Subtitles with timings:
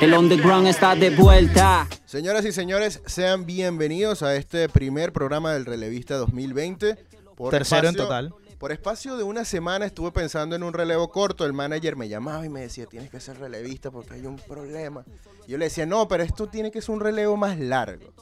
[0.00, 1.86] El underground está de vuelta.
[2.06, 6.96] Señoras y señores, sean bienvenidos a este primer programa del Relevista 2020.
[7.36, 8.34] Por Tercero en espacio- total.
[8.58, 11.44] Por espacio de una semana estuve pensando en un relevo corto.
[11.44, 15.04] El manager me llamaba y me decía, tienes que ser relevista porque hay un problema.
[15.46, 18.12] Y yo le decía, no, pero esto tiene que ser un relevo más largo.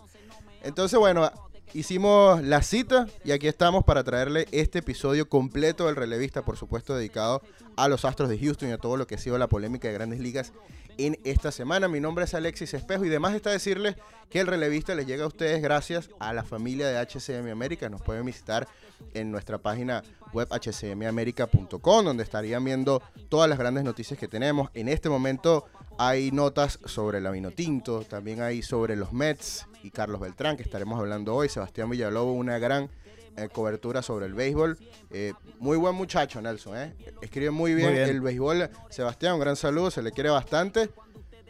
[0.62, 1.30] Entonces, bueno,
[1.74, 6.96] hicimos la cita y aquí estamos para traerle este episodio completo del relevista, por supuesto,
[6.96, 7.40] dedicado
[7.76, 9.95] a los Astros de Houston y a todo lo que ha sido la polémica de
[9.95, 10.52] grandes ligas
[10.98, 11.88] en esta semana.
[11.88, 13.96] Mi nombre es Alexis Espejo y demás está decirles
[14.30, 17.88] que el relevista les llega a ustedes gracias a la familia de HCM América.
[17.88, 18.66] Nos pueden visitar
[19.15, 24.70] en nuestra página web hcmamerica.com donde estarían viendo todas las grandes noticias que tenemos.
[24.74, 25.66] En este momento
[25.98, 30.98] hay notas sobre la Vinotinto, también hay sobre los Mets y Carlos Beltrán que estaremos
[30.98, 31.48] hablando hoy.
[31.48, 32.90] Sebastián Villalobos, una gran
[33.37, 34.79] eh, cobertura sobre el béisbol.
[35.10, 36.76] Eh, muy buen muchacho, Nelson.
[36.76, 36.95] ¿eh?
[37.23, 38.09] Escribe muy bien, Muy bien.
[38.10, 38.70] el béisbol.
[38.90, 40.90] Sebastián, un gran saludo, se le quiere bastante.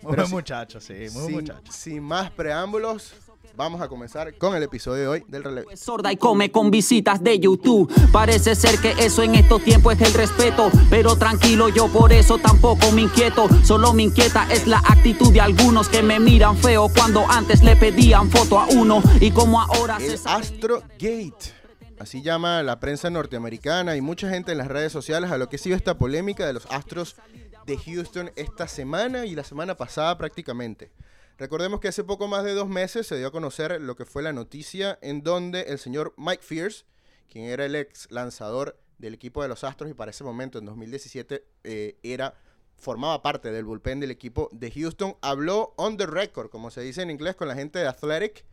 [0.03, 1.73] Muy buen muchacho, sí, muy buen sin, muchacho.
[1.73, 3.14] sin más preámbulos,
[3.57, 5.70] vamos a comenzar con el episodio de hoy del relevo.
[5.70, 7.91] Es sorda y come con visitas de YouTube.
[8.12, 10.70] Parece ser que eso en estos tiempos es el respeto.
[10.91, 13.48] Pero tranquilo, yo por eso tampoco me inquieto.
[13.64, 17.75] Solo me inquieta es la actitud de algunos que me miran feo cuando antes le
[17.75, 19.03] pedían foto a uno.
[19.20, 21.55] Y como ahora se El sabe- Astro Gate.
[21.98, 25.58] Así llama la prensa norteamericana y mucha gente en las redes sociales a lo que
[25.58, 27.16] sigue esta polémica de los Astros
[27.64, 30.91] de Houston esta semana y la semana pasada prácticamente.
[31.39, 34.22] Recordemos que hace poco más de dos meses se dio a conocer lo que fue
[34.22, 36.84] la noticia en donde el señor Mike Fierce,
[37.30, 40.67] quien era el ex lanzador del equipo de los Astros y para ese momento en
[40.67, 42.35] 2017 eh, era
[42.77, 47.02] formaba parte del bullpen del equipo de Houston, habló on the record, como se dice
[47.02, 48.45] en inglés, con la gente de Athletic,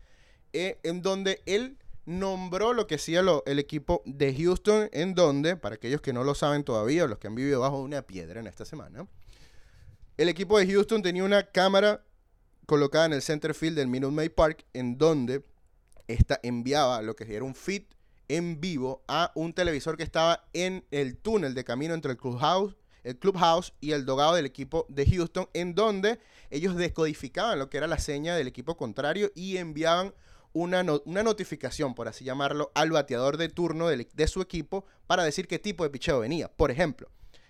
[0.54, 5.76] eh, en donde él nombró lo que hacía el equipo de Houston, en donde, para
[5.76, 8.48] aquellos que no lo saben todavía, o los que han vivido bajo una piedra en
[8.48, 9.08] esta semana,
[10.18, 12.04] el equipo de Houston tenía una cámara
[12.66, 15.44] colocada en el center field del Minute Maid Park, en donde
[16.08, 17.84] esta enviaba lo que era un feed
[18.28, 22.76] en vivo a un televisor que estaba en el túnel de camino entre el clubhouse,
[23.04, 27.78] el clubhouse y el dogado del equipo de Houston, en donde ellos descodificaban lo que
[27.78, 30.14] era la seña del equipo contrario y enviaban
[30.54, 35.24] una, una notificación, por así llamarlo, al bateador de turno del- de su equipo para
[35.24, 36.48] decir qué tipo de picheo venía.
[36.48, 37.10] Por ejemplo,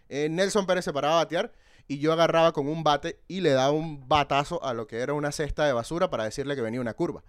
[0.09, 1.51] eh, Nelson Pérez se paraba a batear
[1.87, 5.13] y yo agarraba con un bate y le daba un batazo a lo que era
[5.13, 7.23] una cesta de basura para decirle que venía una curva.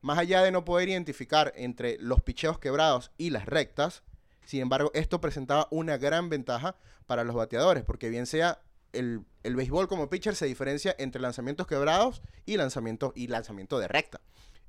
[0.00, 4.02] Más allá de no poder identificar entre los picheos quebrados y las rectas,
[4.44, 6.74] sin embargo, esto presentaba una gran ventaja
[7.06, 8.60] para los bateadores, porque bien sea
[8.92, 13.88] el, el béisbol como pitcher se diferencia entre lanzamientos quebrados y lanzamientos y lanzamiento de
[13.88, 14.20] recta.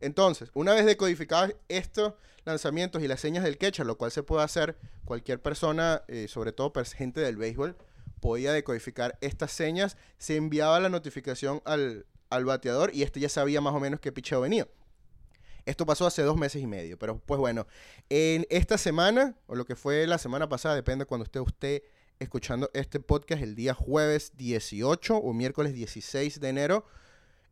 [0.03, 4.44] Entonces, una vez decodificados estos lanzamientos y las señas del catcher, lo cual se puede
[4.44, 7.78] hacer cualquier persona, eh, sobre todo gente del béisbol,
[8.19, 13.62] podía decodificar estas señas, se enviaba la notificación al, al bateador y este ya sabía
[13.62, 14.68] más o menos qué picheo venía.
[15.66, 17.66] Esto pasó hace dos meses y medio, pero pues bueno,
[18.09, 21.81] en esta semana, o lo que fue la semana pasada, depende cuando esté usted
[22.20, 26.85] escuchando este podcast, el día jueves 18 o miércoles 16 de enero,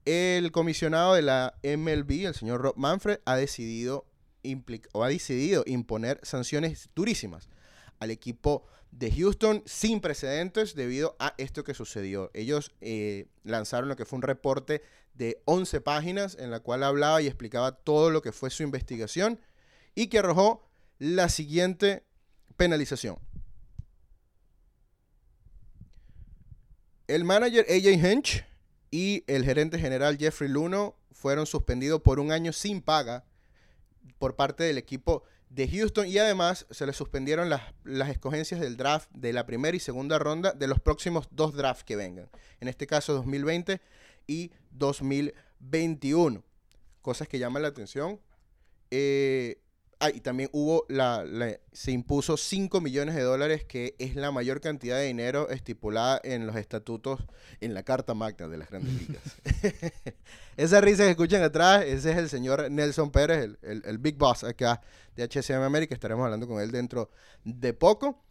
[0.05, 4.05] el comisionado de la MLB, el señor Rob Manfred, ha decidido,
[4.93, 7.49] ha decidido imponer sanciones durísimas
[7.99, 12.29] al equipo de Houston sin precedentes debido a esto que sucedió.
[12.33, 14.81] Ellos eh, lanzaron lo que fue un reporte
[15.13, 19.39] de 11 páginas en la cual hablaba y explicaba todo lo que fue su investigación
[19.95, 20.67] y que arrojó
[20.99, 22.03] la siguiente
[22.57, 23.17] penalización.
[27.07, 28.45] El manager AJ Hinch
[28.91, 33.25] y el gerente general Jeffrey Luno fueron suspendidos por un año sin paga
[34.19, 38.77] por parte del equipo de Houston y además se les suspendieron las, las escogencias del
[38.77, 42.29] draft de la primera y segunda ronda de los próximos dos drafts que vengan.
[42.59, 43.81] En este caso 2020
[44.27, 46.43] y 2021.
[47.01, 48.19] Cosas que llaman la atención.
[48.91, 49.59] Eh,
[50.01, 51.23] ah, y también hubo la,
[51.71, 56.45] se impuso 5 millones de dólares, que es la mayor cantidad de dinero estipulada en
[56.45, 57.21] los estatutos,
[57.61, 59.23] en la Carta Magna de las Grandes Ligas.
[60.57, 64.17] Esa risa que escuchan atrás, ese es el señor Nelson Pérez, el, el- el Big
[64.17, 64.81] Boss acá
[65.15, 65.93] de HCM América.
[65.93, 67.09] Estaremos hablando con él dentro
[67.43, 68.21] de poco.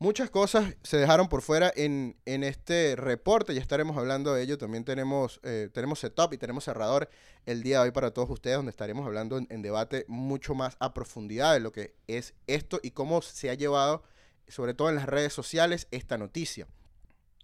[0.00, 4.56] Muchas cosas se dejaron por fuera en, en este reporte, ya estaremos hablando de ello.
[4.56, 7.10] También tenemos, eh, tenemos setup y tenemos cerrador
[7.46, 10.94] el día de hoy para todos ustedes, donde estaremos hablando en, debate mucho más a
[10.94, 14.04] profundidad de lo que es esto y cómo se ha llevado,
[14.46, 16.68] sobre todo en las redes sociales, esta noticia.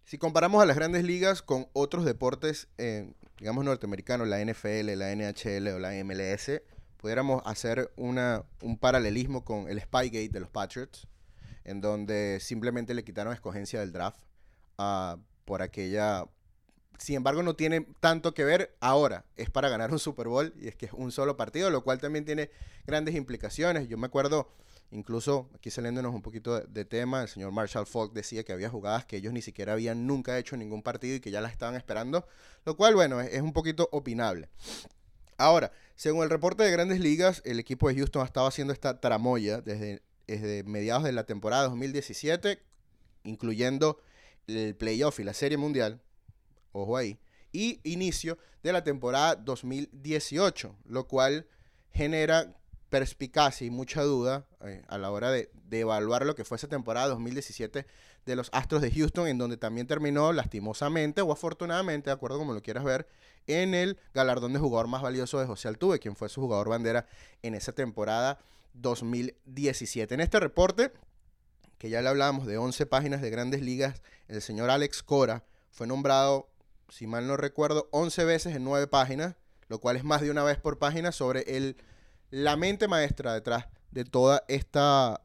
[0.04, 5.12] Si comparamos a las grandes ligas con otros deportes, eh, digamos norteamericanos, la NFL, la
[5.12, 6.62] NHL o la MLS,
[6.98, 11.08] pudiéramos hacer una, un paralelismo con el Spygate de los Patriots,
[11.64, 14.20] en donde simplemente le quitaron escogencia del draft
[14.78, 16.26] ah, por aquella
[16.98, 19.24] sin embargo, no tiene tanto que ver ahora.
[19.36, 21.98] Es para ganar un Super Bowl y es que es un solo partido, lo cual
[21.98, 22.50] también tiene
[22.86, 23.88] grandes implicaciones.
[23.88, 24.48] Yo me acuerdo,
[24.90, 29.04] incluso aquí saliéndonos un poquito de, tema, el señor Marshall Falk decía que había jugadas
[29.06, 32.26] que ellos ni siquiera habían nunca hecho ningún partido y que ya las estaban esperando,
[32.64, 34.48] lo cual, bueno, es, un poquito opinable.
[35.36, 39.00] Ahora, según el reporte de Grandes Ligas, el equipo de Houston ha estado haciendo esta
[39.00, 42.60] tramoya desde, desde mediados de la temporada 2017,
[43.24, 44.00] incluyendo
[44.46, 46.00] el playoff y la serie mundial,
[46.72, 47.18] ojo ahí,
[47.52, 51.46] y inicio de la temporada 2018, lo cual
[51.92, 52.54] genera
[52.94, 57.08] perspicacia y mucha duda eh, a la hora de, evaluar lo que fue esa temporada
[57.08, 57.86] 2017
[58.24, 62.52] de los Astros de Houston, en donde también terminó lastimosamente o afortunadamente, de acuerdo como
[62.52, 63.08] lo quieras ver,
[63.48, 67.06] en el galardón de jugador más valioso de José Altuve, quien fue su jugador bandera
[67.42, 68.38] en esa temporada
[68.74, 70.14] 2017.
[70.14, 70.92] En este reporte,
[71.78, 75.86] que ya le hablábamos de 11 páginas de grandes ligas, el señor Alex Cora fue
[75.86, 76.48] nombrado
[76.88, 79.36] si mal no recuerdo, 11 veces en 9 páginas,
[79.68, 81.76] lo cual es más de una vez por página sobre el,
[82.30, 85.20] la mente maestra detrás de toda esta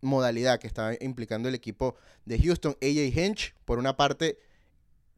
[0.00, 2.76] modalidad que está implicando el equipo de Houston.
[2.80, 4.38] AJ Hinch, por una parte,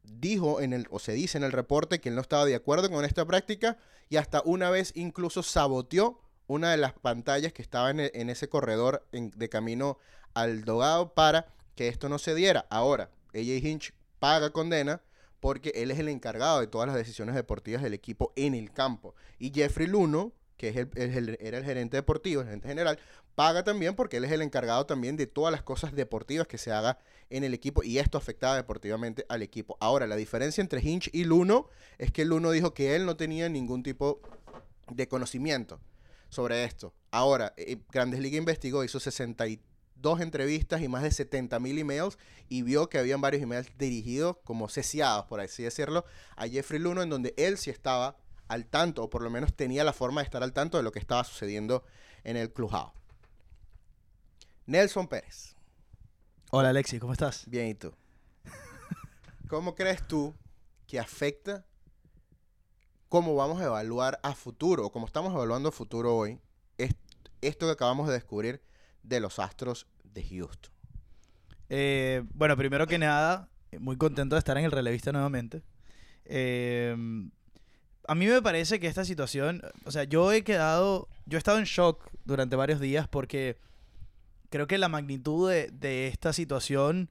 [0.03, 2.89] dijo en el, o se dice en el reporte que él no estaba de acuerdo
[2.89, 3.77] con esta práctica
[4.09, 6.19] y hasta una vez incluso saboteó
[6.51, 9.97] una de las pantallas que estaba en, en ese corredor de camino
[10.33, 12.65] al dogado para que esto no se diera.
[12.69, 15.01] Ahora, AJ Hinch paga condena
[15.39, 19.15] porque él es el encargado de todas las decisiones deportivas del equipo en el campo.
[19.39, 22.99] Y Jeffrey Luno, que es el, era el gerente deportivo, el gerente general,
[23.33, 26.73] paga también porque él es el encargado también de todas las cosas deportivas que se
[26.73, 26.99] haga
[27.29, 29.77] en el equipo y esto afectaba deportivamente al equipo.
[29.79, 33.47] Ahora, la diferencia entre Hinch y Luno es que Luno dijo que él no tenía
[33.47, 34.19] ningún tipo
[34.89, 35.79] de conocimiento
[36.31, 36.95] sobre esto.
[37.11, 42.17] Ahora, eh, Grandes Ligas investigó, hizo 63 dos entrevistas y más de 70 mil emails
[42.49, 46.05] y vio que habían varios emails dirigidos como cesiados, por así decirlo,
[46.35, 48.17] a Jeffrey Luno, en donde él sí estaba
[48.47, 50.91] al tanto, o por lo menos tenía la forma de estar al tanto de lo
[50.91, 51.85] que estaba sucediendo
[52.23, 52.91] en el clubhouse.
[54.65, 55.55] Nelson Pérez.
[56.49, 57.45] Hola Alexis, ¿cómo estás?
[57.47, 57.93] Bien, ¿y tú?
[59.47, 60.33] ¿Cómo crees tú
[60.87, 61.65] que afecta
[63.11, 66.39] cómo vamos a evaluar a futuro, o cómo estamos evaluando a futuro hoy,
[66.77, 68.61] esto que acabamos de descubrir
[69.03, 70.71] de los Astros de Houston?
[71.67, 75.61] Eh, bueno, primero que nada, muy contento de estar en el relevista nuevamente.
[76.23, 76.95] Eh,
[78.07, 81.57] a mí me parece que esta situación, o sea, yo he quedado, yo he estado
[81.59, 83.57] en shock durante varios días porque
[84.49, 87.09] creo que la magnitud de, esta situación,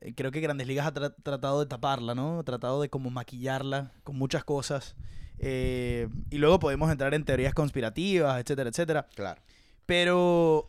[0.00, 2.40] eh, creo que Grandes Ligas ha tratado de taparla, ¿no?
[2.40, 4.96] Ha tratado de como maquillarla con muchas cosas.
[5.40, 9.06] y luego podemos entrar en teorías conspirativas, etcétera, etcétera.
[9.14, 9.40] Claro.
[9.86, 10.68] Pero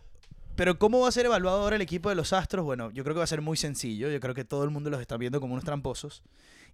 [0.59, 2.65] pero ¿cómo va a ser evaluado ahora el equipo de los Astros?
[2.65, 4.09] Bueno, yo creo que va a ser muy sencillo.
[4.09, 6.21] Yo creo que todo el mundo los está viendo como unos tramposos.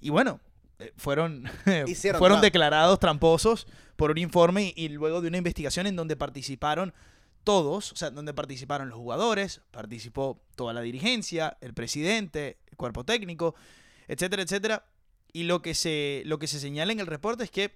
[0.01, 0.39] Y bueno,
[0.79, 1.43] eh, fueron,
[2.17, 6.95] fueron declarados tramposos por un informe y, luego de una investigación en donde participaron
[7.45, 13.05] todos, o sea, donde participaron los jugadores, participó toda la dirigencia, el presidente, el cuerpo
[13.05, 13.55] técnico,
[14.09, 14.85] etcétera, etcétera.
[15.31, 17.75] Y lo que se, lo que se señala en el reporte es que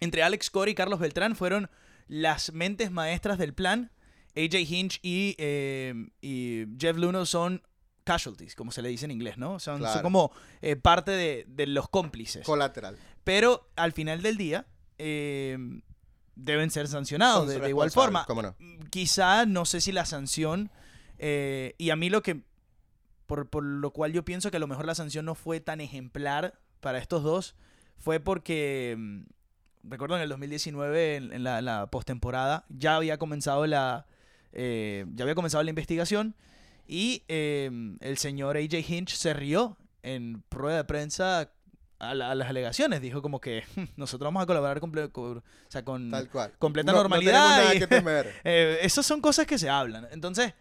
[0.00, 1.70] entre Alex Cora y Carlos Beltrán fueron
[2.08, 3.90] las mentes maestras del plan
[4.36, 7.62] AJ Hinch em, y, Jeff Luno son
[8.04, 9.60] casualties, como se le dice en inglés, ¿no?
[9.60, 12.44] Son, como eh, parte de, los cómplices.
[12.44, 12.96] Colateral.
[13.24, 14.66] Pero al final del día
[14.98, 15.82] em,
[16.44, 18.26] deben ser sancionados de, igual forma.
[18.28, 18.56] no?
[18.90, 20.70] Quizá, no sé si la sanción,
[21.18, 22.42] eh, y a mí lo que,
[23.26, 26.58] por, lo cual yo pienso que a lo mejor la sanción no fue tan ejemplar
[26.80, 27.54] para estos dos,
[27.98, 29.26] fue porque em,
[29.82, 34.06] recuerdo en el 2019, en, la, la postemporada, ya había comenzado la,
[34.52, 36.34] eh, ya había comenzado la investigación
[36.86, 41.52] y em, el señor AJ Hinch se rió en prueba de prensa
[42.02, 43.00] a, las alegaciones.
[43.00, 43.64] Dijo como que
[43.96, 46.12] nosotros vamos a colaborar con, o sea, con
[46.58, 47.62] completa normalidad.
[48.44, 50.08] Eh, esas son cosas que se hablan.
[50.10, 50.54] Entonces,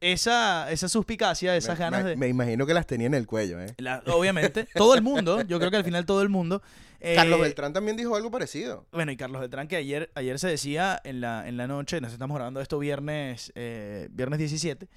[0.00, 2.16] esa, esa suspicacia, esas ganas de...
[2.16, 3.74] Me imagino que las tenía en el cuello, ¿eh?
[4.06, 4.66] obviamente.
[4.74, 6.62] todo el mundo, yo creo que al final todo el mundo.
[7.14, 8.86] Carlos eh, Beltrán también dijo algo parecido.
[8.92, 12.12] Bueno, y Carlos Beltrán que ayer, ayer se decía en la, en la noche, nos
[12.12, 14.88] estamos grabando esto viernes, eh, viernes 17,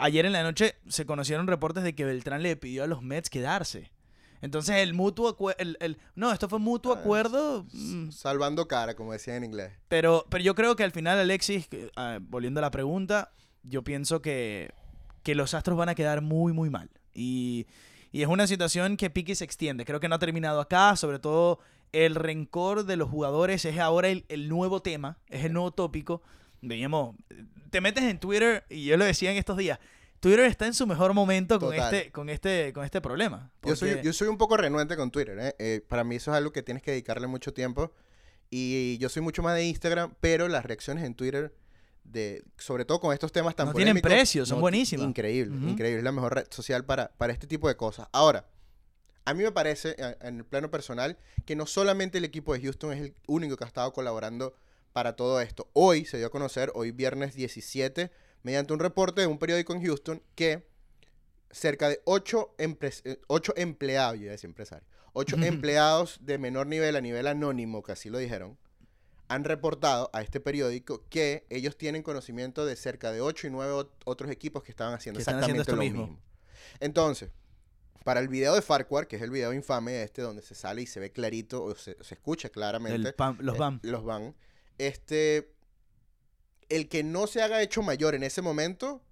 [0.00, 3.30] ayer en la noche se conocieron reportes de que Beltrán le pidió a los Mets
[3.30, 3.90] quedarse.
[4.42, 5.64] Entonces el mutuo acuerdo,
[6.14, 7.66] no, esto fue mutuo ah, acuerdo.
[7.72, 8.10] Mm.
[8.10, 9.72] Salvando cara, como decían en inglés.
[9.88, 13.32] Pero, pero yo creo que al final, Alexis, ah, volviendo a la pregunta,
[13.68, 14.72] yo pienso que,
[15.24, 16.88] los Astros van a quedar muy, muy mal.
[17.12, 17.66] Y,
[18.12, 19.84] es una situación que pique se extiende.
[19.84, 21.58] Creo que no ha terminado acá, sobre todo
[21.92, 26.22] el rencor de los jugadores es ahora el, nuevo tema, es el nuevo tópico.
[26.62, 27.14] Veíamos,
[27.70, 29.78] te metes en Twitter, y yo lo decía en estos días,
[30.26, 33.52] Twitter está en su mejor momento con este, con este, con este problema.
[33.62, 35.38] Yo, soy, yo soy un poco renuente con Twitter.
[35.38, 35.54] ¿eh?
[35.60, 35.80] ¿eh?
[35.86, 37.92] para mí eso es algo que tienes que dedicarle mucho tiempo.
[38.50, 41.54] Y yo soy mucho más de Instagram, pero las reacciones en Twitter,
[42.02, 45.06] de, sobre todo con estos temas tan no tienen precio, son buenísimas.
[45.06, 45.98] Increíble, increíble.
[45.98, 48.08] Es la mejor red social para, para este tipo de cosas.
[48.10, 48.48] Ahora,
[49.26, 52.92] a mí me parece, en el plano personal, que no solamente el equipo de Houston
[52.92, 54.56] es el único que ha estado colaborando
[54.92, 55.68] para todo esto.
[55.72, 58.10] Hoy se dio a conocer, hoy viernes 17,
[58.46, 60.64] mediante un reporte de un periódico en Houston, que
[61.50, 63.18] cerca de 8, eh,
[63.56, 68.18] empleados, yo decía empresarios, 8 empleados de menor nivel a nivel anónimo, que así lo
[68.18, 68.56] dijeron,
[69.26, 73.88] han reportado a este periódico que ellos tienen conocimiento de cerca de 8 y 9
[74.04, 76.16] otros equipos que estaban haciendo exactamente lo mismo.
[76.78, 77.30] Entonces,
[78.04, 80.86] para el video de Farquhar, que es el video infame este donde se sale y
[80.86, 83.12] se ve clarito, o se, escucha claramente.
[83.40, 83.80] los van.
[83.82, 84.36] los van.
[84.78, 85.55] Este,
[86.68, 89.02] el que no se haga hecho mayor en ese momento,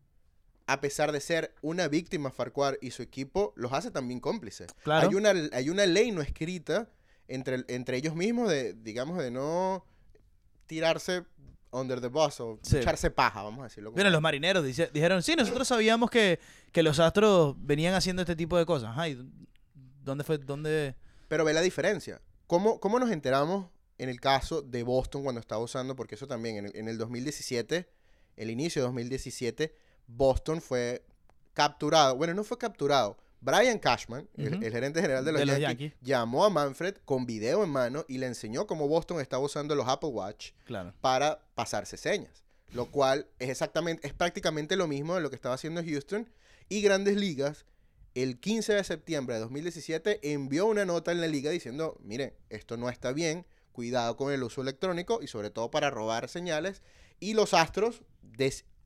[0.66, 4.68] a pesar de ser una víctima Farquhar y su equipo, los hace también cómplices.
[4.86, 6.88] Hay, una, hay una ley no escrita
[7.28, 9.84] entre, entre ellos mismos de, digamos, de no
[10.66, 11.24] tirarse
[11.70, 13.92] under the bus o echarse paja, vamos a decirlo.
[13.92, 16.38] Bueno, los marineros dijeron, sí, nosotros sabíamos que,
[16.74, 18.92] los astros venían haciendo este tipo de cosas.
[18.96, 19.20] Ay,
[20.02, 20.38] ¿dónde fue?
[20.38, 20.94] ¿Dónde...?
[21.28, 22.20] Pero ve la diferencia.
[22.46, 23.66] ¿Cómo, ¿Cómo nos enteramos
[23.98, 25.96] en el caso de Boston cuando estaba usando?
[25.96, 27.88] Porque eso también, en el, en el 2017,
[28.36, 29.74] el inicio de 2017,
[30.06, 31.04] Boston fue
[31.52, 32.16] capturado.
[32.16, 33.16] Bueno, no fue capturado.
[33.44, 38.06] Brian Cashman, el, gerente general de los, Yankees, llamó a Manfred con video en mano
[38.08, 40.52] y le enseñó cómo Boston estaba usando los Apple Watch
[41.02, 42.42] para pasarse señas.
[42.72, 46.28] Lo cual es exactamente, es prácticamente lo mismo de lo que estaba haciendo Houston.
[46.70, 47.66] Y Grandes Ligas,
[48.14, 52.78] el 15 de septiembre de 2017, envió una nota en la liga diciendo, miren, esto
[52.78, 53.44] no está bien,
[53.74, 56.80] cuidado con el uso electrónico y sobre todo para robar señales.
[57.20, 58.02] Y los Astros,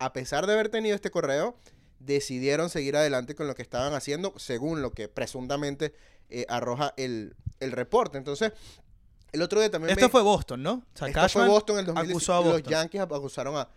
[0.00, 1.56] a pesar de haber tenido este correo,
[2.00, 5.94] decidieron seguir adelante con lo que estaban haciendo, según lo que presuntamente
[6.30, 8.18] eh, arroja el, reporte.
[8.18, 8.52] Entonces,
[9.32, 9.90] el otro día también...
[9.90, 10.84] Esto fue Boston, ¿no?
[11.00, 12.48] O esto fue Boston en el 2017.
[12.48, 13.68] Los Yankees acusaron a...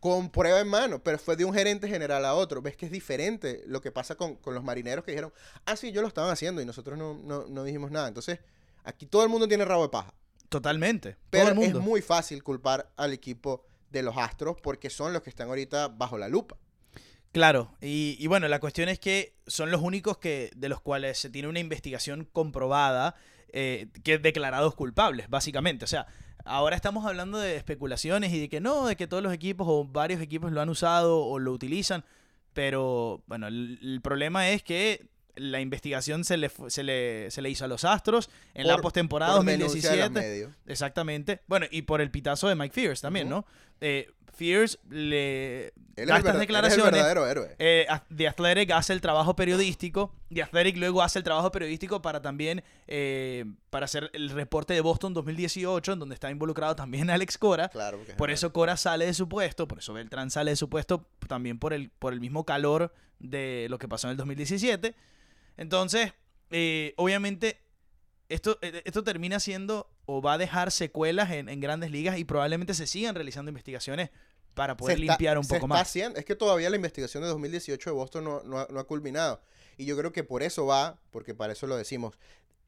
[0.00, 2.62] Con prueba en mano, pero fue de un gerente general a otro.
[2.62, 5.32] Ves que es diferente lo que pasa con, los marineros que dijeron,
[5.64, 8.06] ah, sí, yo lo estaban haciendo y nosotros no, no, dijimos nada.
[8.06, 8.38] Entonces,
[8.84, 10.14] aquí todo el mundo tiene rabo de paja.
[10.48, 11.16] Totalmente.
[11.30, 15.48] Pero es muy fácil culpar al equipo de los Astros porque son los que están
[15.48, 16.56] ahorita bajo la lupa.
[17.32, 21.28] Claro, y, bueno, la cuestión es que son los únicos que de los cuales se
[21.28, 23.16] tiene una investigación comprobada
[23.52, 25.84] eh, que declarados culpables, básicamente.
[25.84, 26.06] O sea,
[26.44, 29.84] ahora estamos hablando de especulaciones y de que no, de que todos los equipos o
[29.84, 32.04] varios equipos lo han usado o lo utilizan,
[32.54, 35.06] pero bueno, el problema es que
[35.38, 39.34] la investigación se le, se le, se le hizo a los Astros en la postemporada
[39.34, 40.48] 2017.
[40.66, 41.40] Exactamente.
[41.46, 43.46] Bueno, y por el pitazo de Mike Fears también, ¿no?
[43.80, 46.92] Eh, Fears le da estas declaraciones.
[46.92, 47.56] verdadero héroe.
[47.58, 50.14] Eh, The Athletic hace el trabajo periodístico.
[50.32, 54.80] The Athletic luego hace el trabajo periodístico para también eh, para hacer el reporte de
[54.80, 57.68] Boston 2018, en donde está involucrado también Alex Cora.
[57.68, 61.08] Claro, por eso Cora sale de su puesto, por eso Beltrán sale de su puesto,
[61.26, 64.94] también por el, por el mismo calor de lo que pasó en el 2017.
[65.58, 66.14] Entonces,
[66.50, 67.60] eh, obviamente,
[68.30, 72.72] esto, eh, esto termina siendo o va a dejar secuelas en, grandes ligas y probablemente
[72.72, 74.10] se sigan realizando investigaciones
[74.54, 75.94] para poder limpiar un poco más.
[75.94, 79.42] es que todavía la investigación de 2018 de Boston no, ha, culminado.
[79.76, 82.18] Y yo creo que por eso va, porque para eso lo decimos,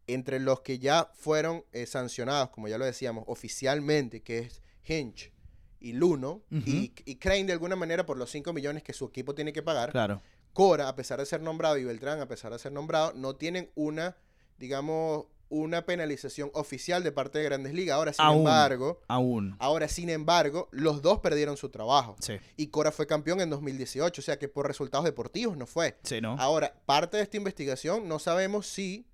[0.07, 5.33] entre los que ya fueron eh, sancionados, como ya lo decíamos, oficialmente, que es Hinch
[5.81, 9.35] y Luno, y, y, Crane de alguna manera por los 5 millones que su equipo
[9.35, 9.91] tiene que pagar.
[9.93, 10.21] Claro.
[10.53, 13.71] Cora, a pesar de ser nombrado, y Beltrán, a pesar de ser nombrado, no tienen
[13.75, 14.17] una,
[14.59, 17.97] digamos, una penalización oficial de parte de Grandes Ligas.
[17.97, 19.57] Ahora, sin embargo, aún.
[19.59, 22.17] Ahora, sin embargo, los dos perdieron su trabajo.
[22.57, 25.99] Y Cora fue campeón en 2018, o sea que por resultados deportivos no fue.
[26.05, 26.37] Sí, ¿no?
[26.39, 29.09] Ahora, parte de esta investigación, no sabemos si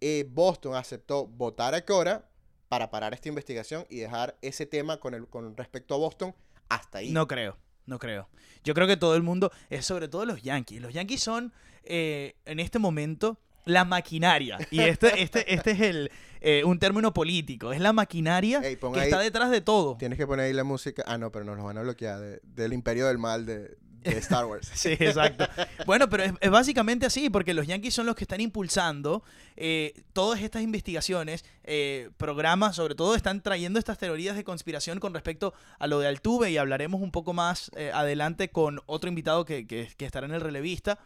[0.00, 2.28] eh, Boston aceptó votar a Cora
[2.68, 6.34] para parar esta investigación y dejar ese tema con, el, con respecto a Boston
[6.68, 7.10] hasta ahí.
[7.10, 7.56] No creo.
[7.90, 8.28] No creo.
[8.62, 10.80] Yo creo que todo el mundo, es sobre todo los Yankees.
[10.80, 14.58] Los Yankees son, eh, en este momento, la maquinaria.
[14.70, 17.72] Y este, este, este es el, eh, un término político.
[17.72, 19.96] Es la maquinaria que está detrás de todo.
[19.96, 21.02] Tienes que poner ahí la música.
[21.04, 22.40] Ah, no, pero nos lo van a bloquear.
[22.44, 24.70] del Imperio del Mal de, de Star Wars.
[24.74, 25.46] sí, exacto.
[25.86, 29.22] Bueno, pero es, básicamente así, porque los Yankees son los que están impulsando
[29.56, 35.14] eh, todas estas investigaciones, eh, programas, sobre todo están trayendo estas teorías de conspiración con
[35.14, 39.44] respecto a lo de Altuve y hablaremos un poco más eh, adelante con otro invitado
[39.44, 40.98] que, que, estará en el relevista.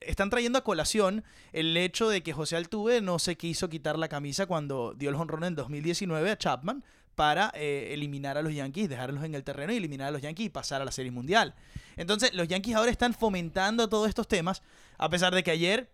[0.00, 4.08] están trayendo a colación el hecho de que José Altuve no se quiso quitar la
[4.08, 8.88] camisa cuando dio el honrón en 2019 a Chapman para eh, eliminar a los Yankees,
[8.88, 11.54] dejarlos en el terreno y eliminar a los Yankees y pasar a la Serie Mundial.
[11.96, 14.62] Entonces, los Yankees ahora están fomentando todos estos temas,
[14.98, 15.90] a pesar de que ayer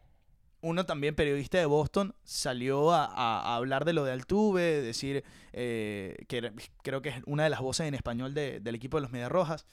[0.60, 6.52] uno también periodista de Boston salió a, hablar de lo de Altuve, decir eh, que
[6.82, 9.66] creo que es una de las voces en español del equipo de los Medias Rojas.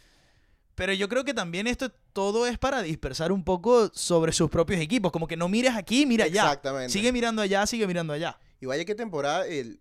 [0.75, 4.79] Pero yo creo que también esto todo es para dispersar un poco sobre sus propios
[4.81, 5.11] equipos.
[5.11, 6.43] Como que no mires aquí, mira allá.
[6.43, 6.91] Exactamente.
[6.91, 8.39] Sigue mirando allá, sigue mirando allá.
[8.59, 9.45] Y vaya qué temporada.
[9.45, 9.79] El,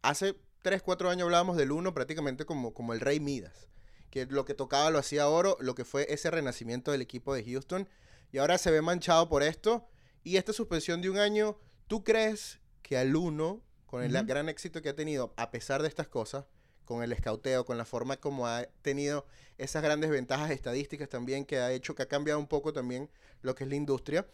[0.00, 3.68] hace 3, 4 años hablábamos del uno prácticamente como, como el Rey Midas.
[4.10, 7.44] Que lo que tocaba lo hacía oro, lo que fue ese renacimiento del equipo de
[7.44, 7.88] Houston.
[8.32, 9.88] Y ahora se ve manchado por esto.
[10.22, 14.82] Y esta suspensión de un año, ¿tú crees que al uno, con el gran éxito
[14.82, 16.44] que ha tenido, a pesar de estas cosas,
[16.84, 19.24] con el escauteo, con la forma como ha tenido
[19.58, 23.08] esas grandes ventajas estadísticas también, que ha hecho que ha cambiado un poco también
[23.42, 24.26] lo que es la industria.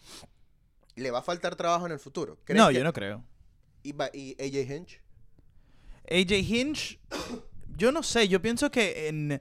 [0.95, 2.39] ¿Le va a faltar trabajo en el futuro?
[2.49, 3.23] No, yo no creo.
[3.83, 5.03] ¿Y, AJ Hinch?
[6.11, 6.99] AJ Hinch,
[7.77, 9.41] yo no sé, yo pienso que en...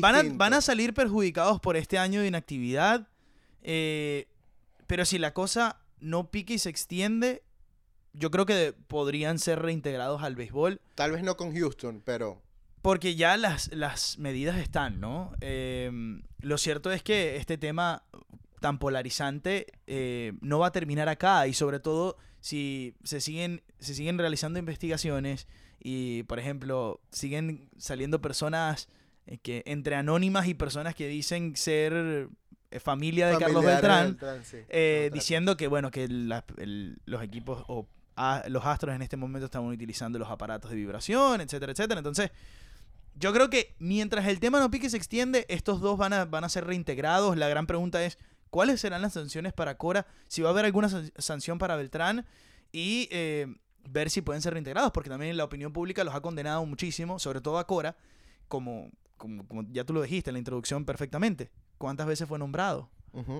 [0.00, 3.08] van, a, van, a, salir perjudicados por este año de inactividad,
[3.62, 4.28] eh,
[4.86, 7.42] pero si la cosa no pique y se extiende,
[8.12, 10.80] yo creo que podrían ser reintegrados al béisbol.
[10.94, 12.42] Tal vez no con Houston, pero...
[12.82, 15.32] Porque ya las, las medidas están, ¿no?
[15.40, 18.04] Em, lo cierto es que este tema
[18.60, 23.92] tan polarizante eh, no va a terminar acá y sobre todo si se siguen, se
[23.92, 25.48] siguen realizando investigaciones
[25.80, 28.88] y, por ejemplo, siguen saliendo personas
[29.26, 32.28] eh, que entre anónimas y personas que dicen ser
[32.70, 34.16] eh, familia de Carlos Beltrán,
[35.12, 37.88] diciendo que bueno que los equipos o
[38.46, 41.98] los astros en este momento están utilizando los aparatos de vibración, etcétera, etcétera.
[41.98, 42.30] Entonces,
[43.16, 46.26] yo creo que mientras el tema no pique y se extiende, estos dos van a,
[46.26, 47.36] van a ser reintegrados.
[47.36, 48.18] La gran pregunta es,
[48.56, 50.06] ¿cuáles serán las sanciones para Cora?
[50.28, 50.88] Si va a haber alguna
[51.18, 52.24] sanción para Beltrán
[52.72, 53.54] y eh,
[53.86, 57.42] ver si pueden ser reintegrados, porque también la opinión pública los ha condenado muchísimo, sobre
[57.42, 57.98] todo a Cora,
[58.48, 61.50] como, como, ya tú lo dijiste en la introducción perfectamente.
[61.76, 62.88] ¿Cuántas veces fue nombrado?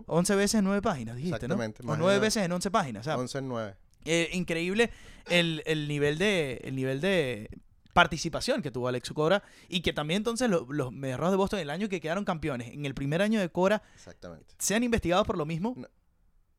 [0.05, 1.55] 11 veces en 9 páginas, dijiste, ¿no?
[1.55, 3.07] O 9 veces en 11 páginas.
[3.07, 3.75] 11 en 9.
[4.05, 4.91] Eh, increíble
[5.31, 7.49] el, nivel de, el nivel de
[7.97, 11.89] participación que tuvo Alex Cora y que también entonces los, los de Boston el año
[11.89, 14.55] que quedaron campeones, en el primer año de Cora, Exactamente.
[14.75, 15.75] han investigado por lo mismo.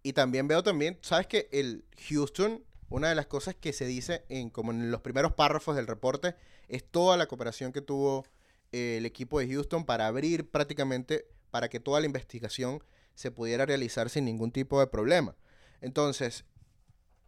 [0.01, 4.25] Y también veo también, ¿sabes que el Houston, una de las cosas que se dice
[4.29, 6.33] en como en los primeros párrafos del reporte,
[6.69, 8.25] es toda la cooperación que tuvo
[8.71, 13.67] eh, el equipo de Houston para abrir prácticamente, para que toda la investigación se pudiera
[13.67, 15.35] realizar sin ningún tipo de problema.
[15.81, 16.45] Entonces,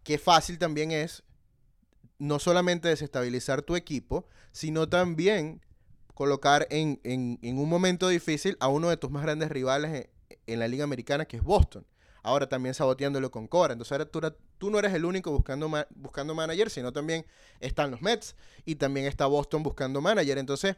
[0.02, 1.22] qué fácil también es
[2.20, 5.62] no solamente desestabilizar tu equipo, sino también
[6.14, 7.00] colocar en,
[7.42, 10.10] un momento difícil a uno de tus más grandes rivales
[10.46, 11.86] en, la Liga Americana, que es Boston.
[12.22, 13.72] Ahora también saboteándolo con Cora.
[13.72, 14.20] Entonces ahora tú,
[14.58, 17.26] tú no eres el único buscando, buscando manager, sino también
[17.62, 20.38] están los Mets y también está Boston buscando manager.
[20.38, 20.76] Entonces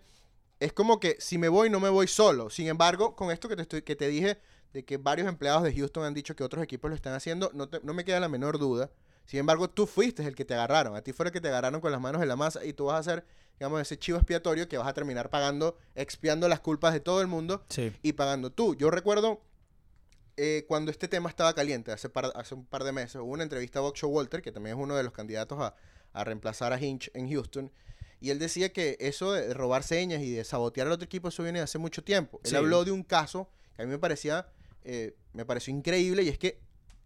[0.59, 2.51] es como que si me voy, no me voy solo.
[2.51, 4.37] Sin embargo, con esto que te, estoy, que te dije
[4.73, 7.67] de que varios empleados de Houston han dicho que otros equipos lo están haciendo, no,
[7.81, 8.91] no me queda la menor duda
[9.31, 10.93] sin embargo, tú fuiste el que te agarraron.
[10.93, 12.87] A ti fue el que te agarraron con las manos en la masa y tú
[12.87, 13.25] vas a ser,
[13.57, 17.27] digamos, ese chivo expiatorio que vas a terminar pagando, expiando las culpas de todo el
[17.27, 17.63] mundo
[18.03, 18.75] y pagando tú.
[18.75, 19.41] Yo recuerdo
[20.35, 23.79] eh, cuando este tema estaba caliente, hace, hace un par de meses, hubo una entrevista
[23.79, 25.73] a Boxer Walter, que también es uno de los candidatos
[26.13, 27.71] a, reemplazar a Hinch en Houston.
[28.19, 31.41] Y él decía que eso de robar señas y de sabotear al otro equipo, eso
[31.41, 32.41] viene de hace mucho tiempo.
[32.43, 34.49] Él habló de un caso que a mí me parecía,
[34.83, 36.59] eh, me pareció increíble y es que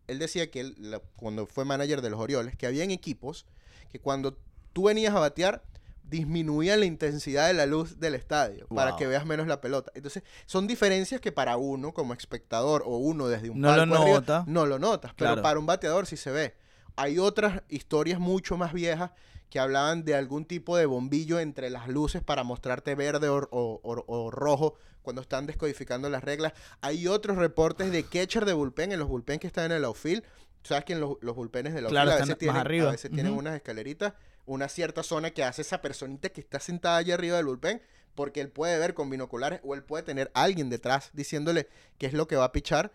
[0.07, 3.45] él decía que él, cuando fue manager de los Orioles, que habían equipos
[3.91, 4.37] que cuando
[4.73, 5.63] tú venías a batear,
[6.09, 9.91] disminuían la intensidad de la luz del estadio para que veas menos la pelota.
[9.95, 14.43] Entonces, son diferencias que para uno como espectador o uno desde un no lo nota.
[14.47, 16.55] no lo notas, pero para un bateador sí se ve.
[16.95, 19.11] Hay otras historias mucho más viejas
[19.49, 24.75] que hablaban de algún tipo de bombillo entre las luces para mostrarte verde o, rojo
[25.05, 26.51] cuando están descodificando las reglas.
[26.81, 30.23] Hay otros reportes de catcher de bullpen en los bullpen que están en el outfield.
[30.63, 32.89] Sabes que en los, los bullpenes de la outfield a veces, tienen, arriba.
[32.89, 34.13] a veces tienen unas escaleritas,
[34.45, 37.81] una cierta zona que hace esa personita que está sentada allá arriba del bullpen
[38.15, 42.13] porque él puede ver con binoculares o él puede tener alguien detrás diciéndole qué es
[42.13, 42.93] lo que va a pichar.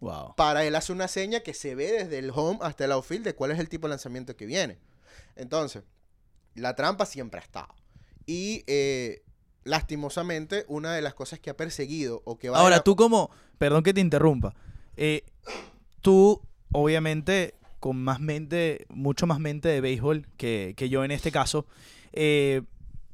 [0.00, 0.34] Wow.
[0.36, 3.34] Para él hace una seña que se ve desde el home hasta el outfield de
[3.34, 4.78] cuál es el tipo de lanzamiento que viene.
[5.36, 5.82] Entonces,
[6.54, 7.74] la trampa siempre ha estado.
[8.24, 9.22] Y eh,
[9.64, 13.82] lastimosamente, una de las cosas que ha perseguido o que va Ahora, tú como, perdón
[13.82, 14.54] que te interrumpa,
[14.96, 15.24] eh,
[16.00, 16.40] tú
[16.72, 21.66] obviamente con más mente, mucho más mente de béisbol que, yo en este caso,
[22.12, 22.62] eh,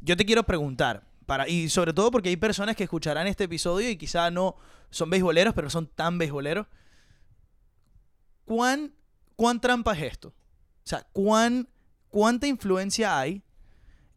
[0.01, 3.89] yo te quiero preguntar, para, y sobre todo porque hay personas que escucharán este episodio
[3.91, 4.57] y quizá no
[4.91, 6.67] son beisboleros, pero son tan beisboleros.
[8.45, 8.93] ¿Cuán,
[9.35, 10.29] ¿Cuán trampa es esto?
[10.29, 11.69] O sea, ¿cuán
[12.17, 13.43] ¿cuánta influencia hay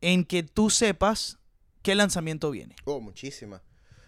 [0.02, 1.39] en que tú sepas
[1.82, 2.76] qué lanzamiento viene?
[2.86, 3.62] Oh, muchísima.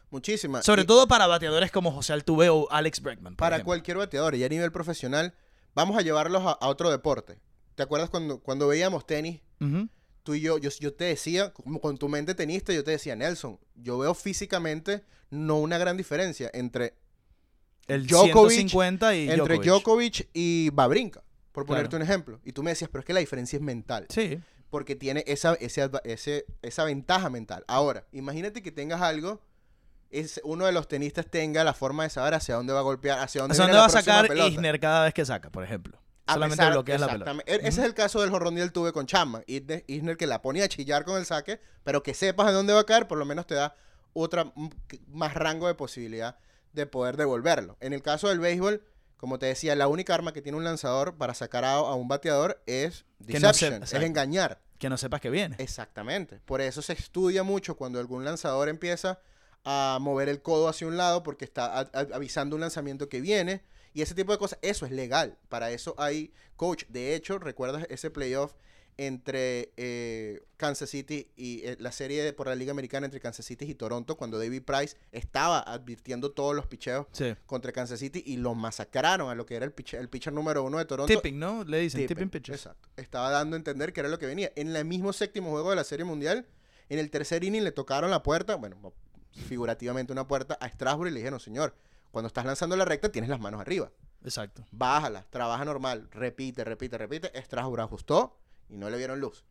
[0.10, 0.65] Muchísimas.
[0.65, 3.38] Sobre todo para bateadores como José Altuve o Alex Bregman.
[3.38, 5.34] Para cualquier bateador y a nivel profesional,
[5.73, 7.39] vamos a llevarlos a, otro deporte.
[7.75, 9.41] ¿Te acuerdas cuando, cuando veíamos tenis?
[10.23, 13.15] Tú y yo, yo, yo te decía, como con tu mente tenista, yo te decía,
[13.15, 16.95] Nelson, yo veo físicamente no una gran diferencia entre
[17.88, 22.39] el Djokovic, 150 y entre Djokovic, y Babrinka, por ponerte un ejemplo.
[22.43, 24.05] Y tú me decías, pero es que la diferencia es mental.
[24.10, 24.39] Sí.
[24.71, 27.63] Porque tiene esa, ese, esa ventaja mental.
[27.67, 29.41] Ahora, imagínate que tengas algo
[30.12, 33.19] es uno de los tenistas tenga la forma de saber hacia dónde va a golpear,
[33.19, 35.97] hacia dónde, va a sacar Isner cada vez que saca, por ejemplo.
[36.27, 37.36] Solamente bloquea la pelota.
[37.45, 39.43] E-, ese es el caso del jorrón del tuve con Chapman.
[39.47, 42.81] Isner, que la ponía a chillar con el saque, pero que sepas de dónde va
[42.81, 43.75] a caer, por lo menos te da
[44.13, 44.51] otra
[45.07, 46.38] más rango de posibilidad
[46.73, 47.77] de poder devolverlo.
[47.79, 48.84] En el caso del béisbol,
[49.21, 52.60] como te decía, la única arma que tiene un lanzador para sacar a, un bateador
[52.65, 54.60] es deception, es engañar.
[54.79, 55.55] Que no sepas que viene.
[55.60, 56.39] Exactamente.
[56.43, 59.19] Por eso se estudia mucho cuando algún lanzador empieza
[59.63, 61.81] a mover el codo hacia un lado porque está
[62.13, 63.62] avisando un lanzamiento que viene
[63.93, 64.57] y ese tipo de cosas.
[64.63, 65.38] Eso es legal.
[65.49, 66.86] Para eso hay coach.
[66.88, 68.55] De hecho, ¿recuerdas ese playoff
[68.97, 73.65] entre eh, Kansas City y eh, la serie por la Liga Americana entre Kansas City
[73.65, 77.08] y Toronto cuando David Price estaba advirtiendo todos los picheos
[77.45, 80.63] contra Kansas City y lo masacraron a lo que era el pitcher, el pitcher número
[80.63, 81.12] uno de Toronto.
[81.13, 81.63] Tipping, ¿no?
[81.63, 82.56] Le dicen tipping, pitcher.
[82.56, 82.89] Exacto.
[82.97, 84.51] Estaba dando a entender que era lo que venía.
[84.56, 86.45] En el mismo séptimo juego de la Serie Mundial,
[86.89, 88.93] en el tercer inning le tocaron la puerta, bueno,
[89.32, 91.75] figurativamente una puerta a Strasbourg y le dijeron, señor,
[92.12, 93.91] cuando estás lanzando la recta tienes las manos arriba.
[94.23, 94.65] Exacto.
[94.71, 97.41] Bájala, trabaja normal, repite, repite, repite.
[97.41, 98.38] Strasbourg ajustó
[98.71, 99.43] y no le vieron luz.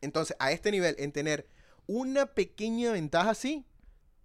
[0.00, 1.46] Entonces, a este nivel, en tener
[1.86, 3.64] una pequeña ventaja así,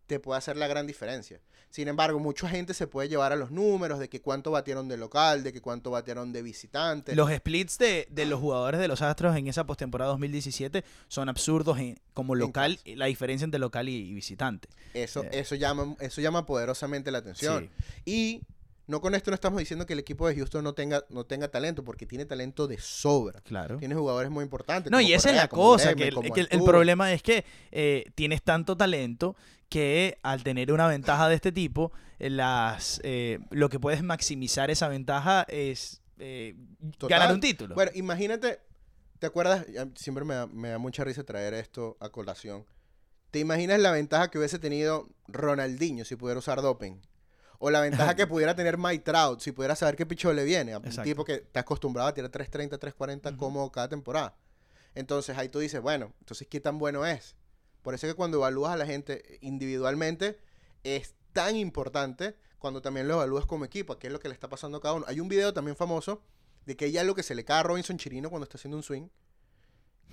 [0.07, 1.39] te puede hacer la gran diferencia.
[1.69, 4.95] Sin embargo, mucha gente se puede llevar a los números de que cuánto batieron de
[4.95, 7.15] local, de que cuánto batieron de visitante.
[7.15, 11.79] Los splits de, los jugadores de los Astros en esa postemporada 2017 son absurdos
[12.13, 14.67] como local, la diferencia entre local y, visitante.
[14.93, 15.29] Eso, eh.
[15.31, 17.71] eso, llama, eso llama poderosamente la atención.
[18.05, 18.43] Y
[18.85, 21.47] no con esto no estamos diciendo que el equipo de Houston no tenga, no tenga
[21.47, 23.41] talento, porque tiene talento de sobra.
[23.41, 23.77] Claro.
[23.77, 24.91] Tiene jugadores muy importantes.
[24.91, 29.35] No, y esa es la cosa, que, el, problema es que eh, tienes tanto talento
[29.69, 34.69] que al tener una ventaja de este tipo, eh, las, eh, lo que puedes maximizar
[34.69, 36.55] esa ventaja es eh,
[36.99, 37.75] ganar un título.
[37.75, 38.59] Bueno, imagínate,
[39.19, 39.65] ¿te acuerdas?
[39.95, 42.65] Siempre me da, me da mucha risa traer esto a colación.
[43.31, 46.97] ¿Te imaginas la ventaja que hubiese tenido Ronaldinho si pudiera usar doping?
[47.65, 50.73] O la ventaja que pudiera tener Mike Trout si pudiera saber qué picho le viene.
[50.73, 54.35] A un tipo que está acostumbrado a tirar 330, 340 como cada temporada.
[54.95, 57.37] Entonces ahí tú dices, bueno, entonces ¿qué tan bueno es?
[57.81, 60.37] Por eso es que cuando evalúas a la gente individualmente
[60.83, 64.49] es tan importante cuando también lo evalúas como equipo, qué es lo que le está
[64.49, 65.05] pasando a cada uno.
[65.07, 66.21] Hay un video también famoso
[66.65, 68.83] de que hay algo que se le cae a Robinson Chirino cuando está haciendo un
[68.83, 69.07] swing,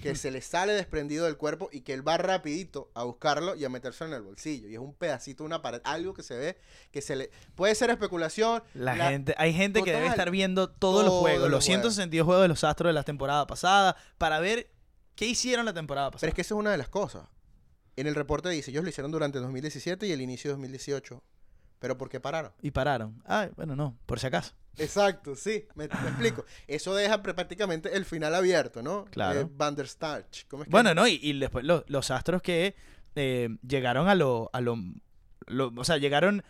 [0.00, 3.64] que se le sale desprendido del cuerpo y que él va rapidito a buscarlo y
[3.64, 4.68] a meterse en el bolsillo.
[4.68, 6.58] Y es un pedacito, una pared, algo que se ve,
[6.90, 7.30] que se le...
[7.54, 8.62] Puede ser especulación.
[8.74, 12.48] La, gente, hay gente que debe estar viendo todos los juegos, los, 162 juegos de
[12.48, 14.70] los Astros de la temporada pasada, para ver
[15.14, 16.20] qué hicieron la temporada pasada.
[16.20, 17.28] Pero es que esa es una de las cosas.
[17.96, 21.22] En el reporte dice, ellos lo hicieron durante 2017 y el inicio de 2018.
[21.78, 22.52] ¿Pero por qué pararon?
[22.60, 23.22] Y pararon.
[23.24, 24.54] Ah, bueno, no, por si acaso.
[24.78, 26.44] Exacto, sí, me, explico.
[26.66, 29.04] Eso deja prácticamente el final abierto, ¿no?
[29.10, 29.40] Claro.
[29.40, 30.46] Eh, Van der Starch.
[30.68, 32.74] bueno, no, y, después los astros que
[33.16, 34.76] eh, llegaron a lo, a lo,
[35.76, 36.42] O sea, llegaron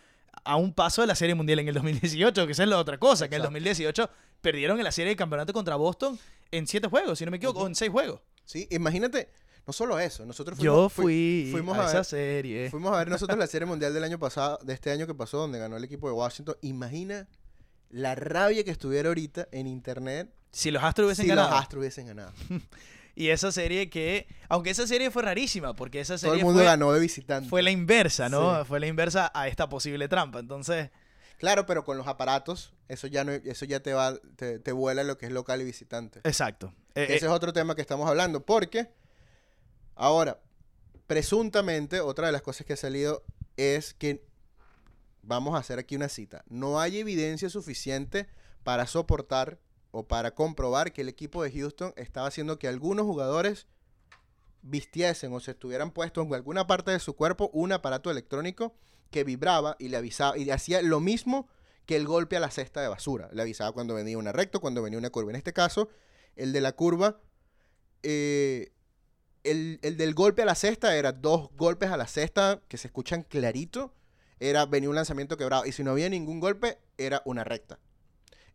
[0.43, 2.97] a un paso de la Serie Mundial en el 2018, que esa es la otra
[2.97, 4.09] cosa, que en el 2018
[4.41, 6.17] perdieron en la Serie de Campeonato contra Boston
[6.51, 8.21] en siete juegos, si no me equivoco, o en seis juegos.
[8.45, 9.29] Sí, imagínate,
[9.65, 12.69] no solo eso, nosotros fuimos, Yo fui fuimos a, esa serie.
[12.69, 15.37] Fuimos a ver nosotros la serie mundial del año pasado, de este año que pasó,
[15.37, 16.55] donde ganó el equipo de Washington.
[16.61, 17.27] Imagina
[17.91, 20.29] la rabia que estuviera ahorita en internet.
[20.51, 21.47] Si los Astros hubiesen ganado.
[21.47, 22.33] Si los Astros hubiesen ganado.
[23.15, 26.63] y esa serie que, aunque esa serie fue rarísima, porque esa serie Todo el mundo
[26.63, 27.49] ganó de visitante.
[27.49, 28.65] Fue la inversa, ¿no?
[28.65, 30.39] Fue la inversa a esta posible trampa.
[30.39, 30.89] Entonces,
[31.37, 35.17] Claro, pero con los aparatos, eso ya no, eso ya te va, te, vuela lo
[35.17, 36.19] que es local y visitante.
[36.23, 36.71] Exacto.
[36.93, 38.89] Eh, Ese eh, es otro tema que estamos hablando, porque
[40.01, 40.39] Ahora,
[41.05, 43.23] presuntamente, otra de las cosas que ha salido
[43.55, 44.25] es que,
[45.23, 48.27] vamos a hacer aquí una cita, no hay evidencia suficiente
[48.63, 49.59] para soportar
[49.91, 53.67] o para comprobar que el equipo de Houston estaba haciendo que algunos jugadores
[54.61, 58.75] vistiesen o se estuvieran puestos en alguna parte de su cuerpo un aparato electrónico
[59.09, 61.47] que vibraba y le avisaba y hacía lo mismo
[61.85, 63.29] que el golpe a la cesta de basura.
[63.33, 65.31] Le avisaba cuando venía una recta, cuando venía una curva.
[65.31, 65.89] En este caso,
[66.35, 67.19] el de la curva
[68.03, 68.71] eh,
[69.43, 73.23] el, del golpe a la cesta era dos golpes a la cesta que se escuchan
[73.23, 73.93] clarito.
[74.41, 75.65] Era, venía un lanzamiento quebrado.
[75.65, 77.79] Y si no había ningún golpe, era una recta.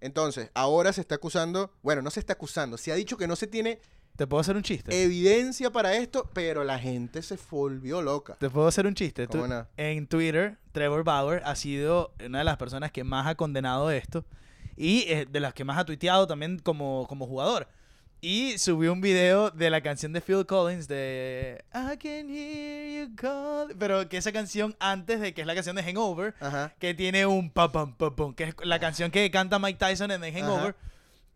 [0.01, 3.35] Entonces, ahora se está acusando, bueno, no se está acusando, se ha dicho que no
[3.35, 3.81] se tiene
[4.17, 5.03] ¿Te puedo hacer un chiste?
[5.03, 8.37] Evidencia para esto, pero la gente se volvió loca.
[8.41, 9.29] ¿Te puedo hacer un chiste?
[9.77, 14.25] En Twitter, Trevor Bauer ha sido una de las personas que más ha condenado esto
[14.75, 17.69] y eh, de las que más ha tuiteado también como, como jugador.
[18.29, 23.15] Y subió un video de la canción de Phil Collins de I can hear you
[23.15, 23.73] call.
[23.79, 26.35] Pero que esa canción antes de que es la canción de Hangover,
[26.81, 30.21] que tiene un pa pam pam que es la canción que canta Mike Tyson en
[30.23, 30.75] The Hangover.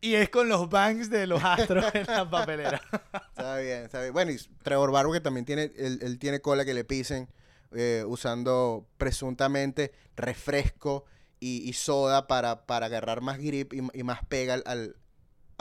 [0.00, 2.83] Y es con los bangs de los astros en la papelera.
[3.29, 4.12] está bien, está bien.
[4.12, 7.29] Bueno, y Trevor Barbo que también tiene, él, tiene cola que le pisen
[7.72, 11.05] eh, usando presuntamente refresco
[11.38, 14.96] y, soda para, para agarrar más grip y, más pega al,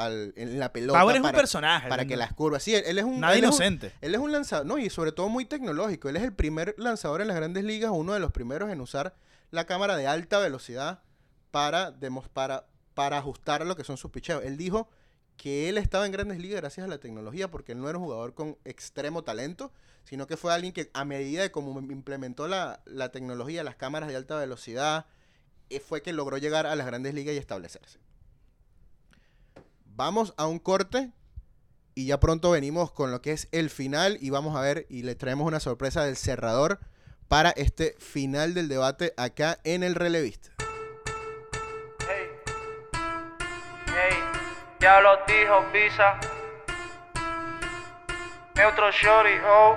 [0.07, 0.99] en la pelota.
[0.99, 1.89] Power es un personaje.
[1.89, 2.63] Para que las curvas.
[2.63, 3.19] Sí, él, es un.
[3.19, 3.91] Nada inocente.
[4.01, 4.65] él es un lanzador.
[4.65, 6.09] No, y sobre todo muy tecnológico.
[6.09, 9.15] Él es el primer lanzador en las grandes ligas, uno de los primeros en usar
[9.51, 11.01] la cámara de alta velocidad
[11.51, 11.95] para,
[12.33, 14.43] para, para ajustar a lo que son sus picheos.
[14.43, 14.89] Él dijo
[15.37, 18.03] que él estaba en grandes ligas gracias a la tecnología, porque él no era un
[18.03, 19.71] jugador con extremo talento,
[20.03, 24.09] sino que fue alguien que a medida de cómo implementó la, la tecnología, las cámaras
[24.09, 25.05] de alta velocidad,
[25.69, 27.99] eh, fue que logró llegar a las grandes ligas y establecerse.
[29.99, 31.11] Vamos a un corte
[31.93, 35.03] y ya pronto venimos con lo que es el final y vamos a ver y
[35.03, 36.79] le traemos una sorpresa del cerrador
[37.27, 40.51] para este final del debate acá en el relevista.
[42.07, 42.29] Hey,
[43.87, 44.17] hey,
[44.79, 46.17] ya lo dijo Visa.
[48.55, 49.75] Neutro Shorty, oh.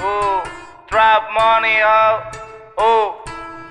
[0.00, 0.42] Uh,
[0.90, 2.20] drop money, oh.
[2.76, 3.19] Uh.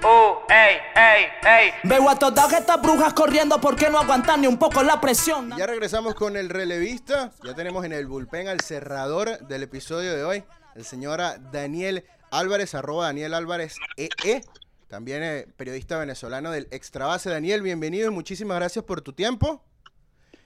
[0.02, 1.72] Oh, ey, ey, ey.
[1.84, 5.54] Veo a todas estas brujas corriendo porque no aguantan ni un poco la presión.
[5.58, 7.34] Ya regresamos con el relevista.
[7.44, 10.44] Ya tenemos en el bullpen al cerrador del episodio de hoy,
[10.76, 11.20] el señor
[11.52, 14.42] Daniel Álvarez, arroba Daniel Álvarez EE.
[14.88, 17.30] También eh, periodista venezolano del Extra Base.
[17.30, 19.66] Daniel, bienvenido y muchísimas gracias por tu tiempo.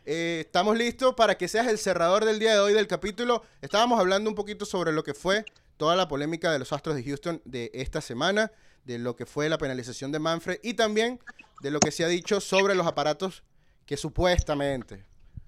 [0.06, 3.44] Eh, estamos listos para que seas el cerrador del día de hoy del capítulo.
[3.62, 5.46] Estábamos hablando un poquito sobre lo que fue
[5.78, 8.52] toda la polémica de los Astros de Houston de esta semana
[8.86, 11.19] de lo que fue la penalización de Manfred y también
[11.62, 13.43] de lo que se ha dicho sobre los aparatos
[13.86, 15.06] que supuestamente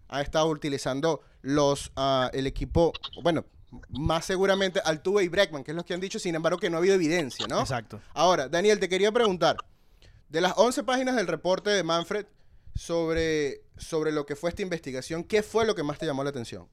[0.08, 2.93] ha estado utilizando los uh, el equipo,
[3.24, 3.45] bueno,
[3.89, 6.78] más seguramente Altuve y Breckman, que es lo que han dicho, sin embargo que no
[6.78, 7.62] ha habido evidencia, ¿no?
[7.62, 8.02] Exacto.
[8.13, 9.58] Ahora, Daniel, te quería preguntar,
[10.30, 12.26] de las 11 páginas del reporte de Manfred
[12.74, 16.30] sobre, sobre lo que fue esta investigación, ¿qué fue lo que más te llamó la
[16.30, 16.67] atención?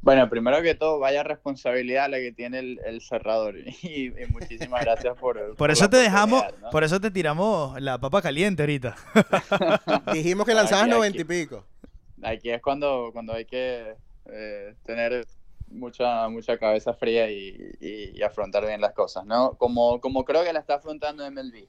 [0.00, 3.56] Bueno, primero que todo, vaya responsabilidad la que tiene el, cerrador.
[3.82, 5.56] Y, muchísimas gracias por.
[5.56, 8.96] Por, eso te dejamos, por eso te tiramos la papa caliente ahorita.
[10.12, 11.64] Dijimos que lanzabas noventa y pico.
[12.22, 13.94] Aquí es cuando, cuando hay que
[14.26, 15.26] eh, tener
[15.68, 19.54] mucha, mucha cabeza fría y, afrontar bien las cosas, ¿no?
[19.54, 21.66] Como, como creo que la está afrontando MLB.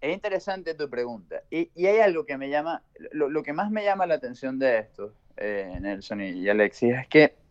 [0.00, 1.42] Es interesante tu pregunta.
[1.50, 2.82] Y, hay algo que me llama,
[3.12, 7.41] lo, que más me llama la atención de esto, eh, Nelson y Alexis, es que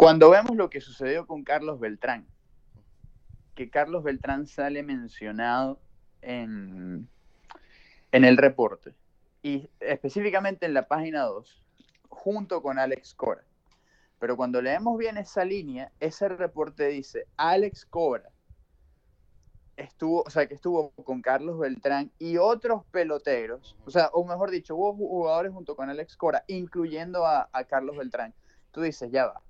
[0.00, 2.26] cuando vemos lo que sucedió con Carlos Beltrán,
[3.54, 5.78] que Carlos Beltrán sale mencionado
[6.22, 7.06] en,
[8.10, 8.94] en el reporte,
[9.42, 11.62] y específicamente en la página 2,
[12.08, 13.44] junto con Alex Cora.
[14.18, 18.30] Pero cuando leemos bien esa línea, ese reporte dice, Alex Cora
[19.76, 24.50] estuvo, o sea, que estuvo con Carlos Beltrán y otros peloteros, o sea, o mejor
[24.50, 28.32] dicho, hubo jugadores junto con Alex Cora, incluyendo a, a Carlos Beltrán.
[28.72, 29.42] Tú dices, ya va,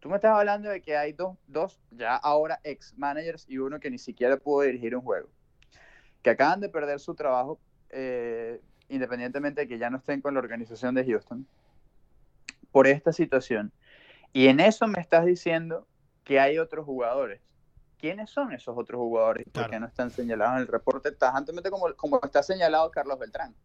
[0.00, 3.80] Tú me estás hablando de que hay dos, dos ya ahora ex managers y uno
[3.80, 5.28] que ni siquiera pudo dirigir un juego,
[6.22, 7.58] que acaban de perder su trabajo,
[7.90, 11.46] eh, independientemente de que ya no estén con la organización de Houston,
[12.70, 13.72] por esta situación.
[14.32, 15.86] Y en eso me estás diciendo
[16.22, 17.40] que hay otros jugadores.
[17.98, 19.46] ¿Quiénes son esos otros jugadores?
[19.52, 23.56] Porque no están señalados en el reporte tajantemente como, como está señalado Carlos Beltrán.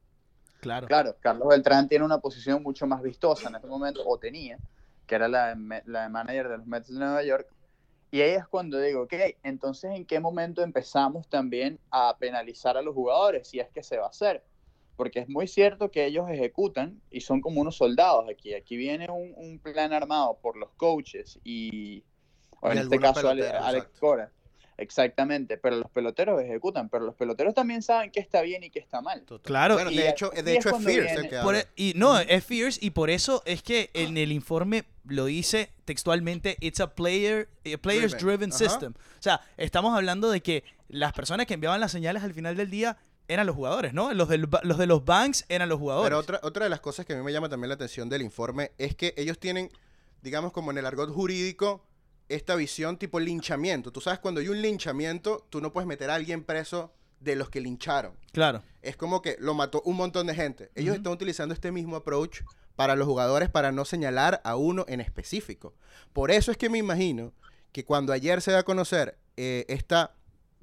[0.60, 0.88] Claro.
[0.88, 4.58] Claro, Carlos Beltrán tiene una posición mucho más vistosa en este momento, o tenía,
[5.08, 7.48] que era la la manager de los Mets de Nueva York.
[8.12, 9.14] Y ahí es cuando digo, ok,
[9.44, 13.48] entonces ¿en qué momento empezamos también a penalizar a los jugadores?
[13.48, 14.44] Si es que se va a hacer.
[14.96, 18.54] Porque es muy cierto que ellos ejecutan y son como unos soldados aquí.
[18.54, 22.04] Aquí viene un, plan armado por los coaches y,
[22.60, 24.32] o en este caso Alex Cora
[24.78, 28.80] Exactamente, pero los peloteros ejecutan, pero los peloteros también saben qué está bien y qué
[28.80, 29.24] está mal.
[29.44, 31.30] Claro, bueno, de hecho, de hecho es, Fierce.
[31.32, 35.72] E, y no, es Fierce y por eso es que en el informe lo dice
[35.86, 38.94] textualmente, it's a player, a players driven, system.
[38.94, 42.70] O sea, estamos hablando de que las personas que enviaban las señales al final del
[42.70, 44.14] día eran los jugadores, ¿no?
[44.14, 46.08] Los, los de los banks eran los jugadores.
[46.08, 48.22] Pero otra, otra de las cosas que a mí me llama también la atención del
[48.22, 49.70] informe es que ellos tienen,
[50.22, 51.86] digamos, como en el argot jurídico,
[52.30, 53.92] esta visión tipo linchamiento.
[53.92, 57.50] Tú sabes, cuando hay un linchamiento, tú no puedes meter a alguien preso de los
[57.50, 58.14] que lincharon.
[58.32, 58.64] Claro.
[58.82, 60.72] Es como que lo mató un montón de gente.
[60.76, 62.42] Ellos están utilizando este mismo approach
[62.76, 65.74] para los jugadores para no señalar a uno en específico.
[66.12, 67.34] Por eso es que me imagino
[67.72, 70.16] que cuando ayer se da a conocer eh, esta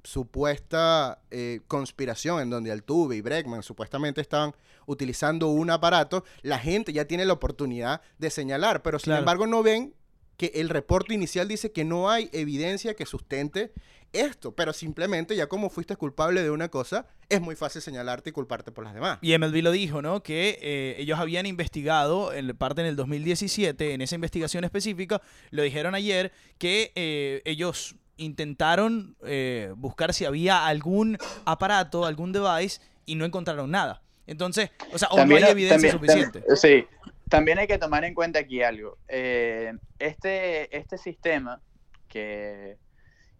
[0.03, 4.53] supuesta eh, conspiración en donde Altuve y Bregman supuestamente estaban
[4.85, 9.61] utilizando un aparato, la gente ya tiene la oportunidad de señalar, pero sin embargo no
[9.61, 9.93] ven
[10.37, 13.71] que el reporte inicial dice que no hay evidencia que sustente
[14.13, 18.33] esto, pero simplemente ya como fuiste culpable de una cosa, es muy fácil señalarte y
[18.33, 19.19] culparte por las demás.
[19.21, 20.21] Y MLB lo dijo, ¿no?
[20.21, 25.63] Que eh, ellos habían investigado, en parte en el 2017, en esa investigación específica, lo
[25.63, 33.15] dijeron ayer, que eh, ellos intentaron eh, buscar si había algún aparato, algún device, y
[33.15, 34.01] no encontraron nada.
[34.27, 36.43] Entonces, o sea, o no hay evidencia suficiente.
[36.55, 36.85] sí,
[37.31, 38.99] también hay que tomar en cuenta aquí algo.
[39.07, 41.61] este, este sistema
[42.07, 42.77] que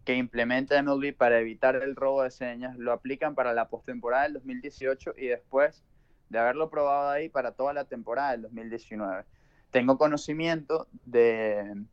[0.04, 4.34] que implementa MLB para evitar el robo de señas lo aplican para la postemporada del
[4.34, 5.84] 2018 y después
[6.30, 9.26] de haberlo probado ahí para toda la temporada del 2019.
[9.70, 11.84] Tengo conocimiento de,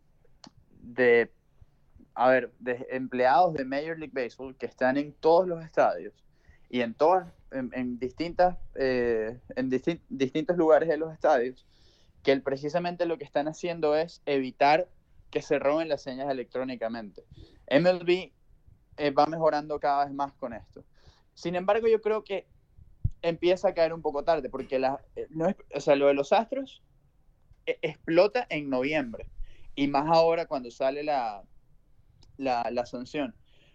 [0.81, 1.31] de,
[2.15, 6.15] a ver, de empleados de Major League Baseball que están en todos los estadios
[6.71, 9.71] y en todas, en, distintas, eh, en
[10.09, 11.67] distintos lugares de los estadios,
[12.23, 14.89] que precisamente lo que están haciendo es evitar
[15.31, 17.25] que se roben las señas electrónicamente.
[17.71, 18.33] MLB
[18.97, 20.85] eh, va mejorando cada vez más con esto.
[21.35, 22.47] Sin embargo, yo creo que
[23.23, 26.15] empieza a caer un poco tarde, porque la, eh, no es, o sea, lo de
[26.15, 26.83] los Astros
[27.67, 29.29] eh, explota en noviembre,
[29.75, 31.43] y más ahora cuando sale la,
[32.37, 33.35] la, la, sanción.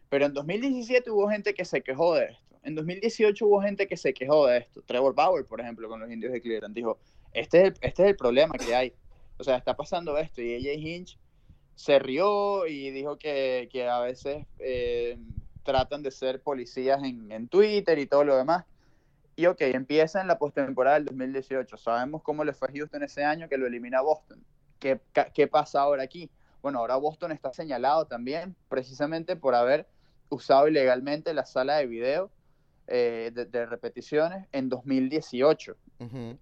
[0.09, 2.59] Pero en 2017 hubo gente que se quejó de esto.
[2.63, 4.81] En 2018 hubo gente que se quejó de esto.
[4.83, 6.99] Trevor Bauer, por ejemplo, con los indios de Cleveland, dijo,
[7.33, 8.93] este es el, este es el problema que hay.
[9.37, 10.41] O sea, está pasando esto.
[10.41, 11.19] Y AJ Hinch
[11.75, 15.17] se rió y dijo que, a veces eh,
[15.63, 18.65] tratan de ser policías en, Twitter y todo lo demás.
[19.35, 21.77] Y ok, empieza en la postemporada del 2018.
[21.77, 24.43] Sabemos cómo le fue a Houston ese año que lo elimina Boston.
[24.79, 24.99] ¿Qué,
[25.33, 26.29] ¿Qué pasa ahora aquí?
[26.61, 29.87] Bueno, ahora Boston está señalado también precisamente por haber
[30.29, 32.31] usado ilegalmente la sala de video
[32.87, 35.75] eh, de, repeticiones en 2018.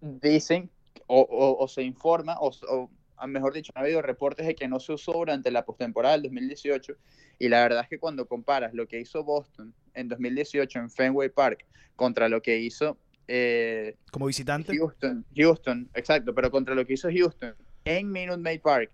[0.01, 0.71] Dicen
[1.13, 2.89] o, se informa o,
[3.27, 6.93] mejor dicho, ha habido reportes de que no se usó durante la postemporada del 2018
[7.39, 11.29] y la verdad es que cuando comparas lo que hizo Boston en 2018 en Fenway
[11.29, 12.97] Park contra lo que hizo...
[13.27, 14.75] Eh, Como visitante.
[14.75, 18.91] Houston, Houston, exacto, pero contra lo que hizo Houston en Minute Maid Park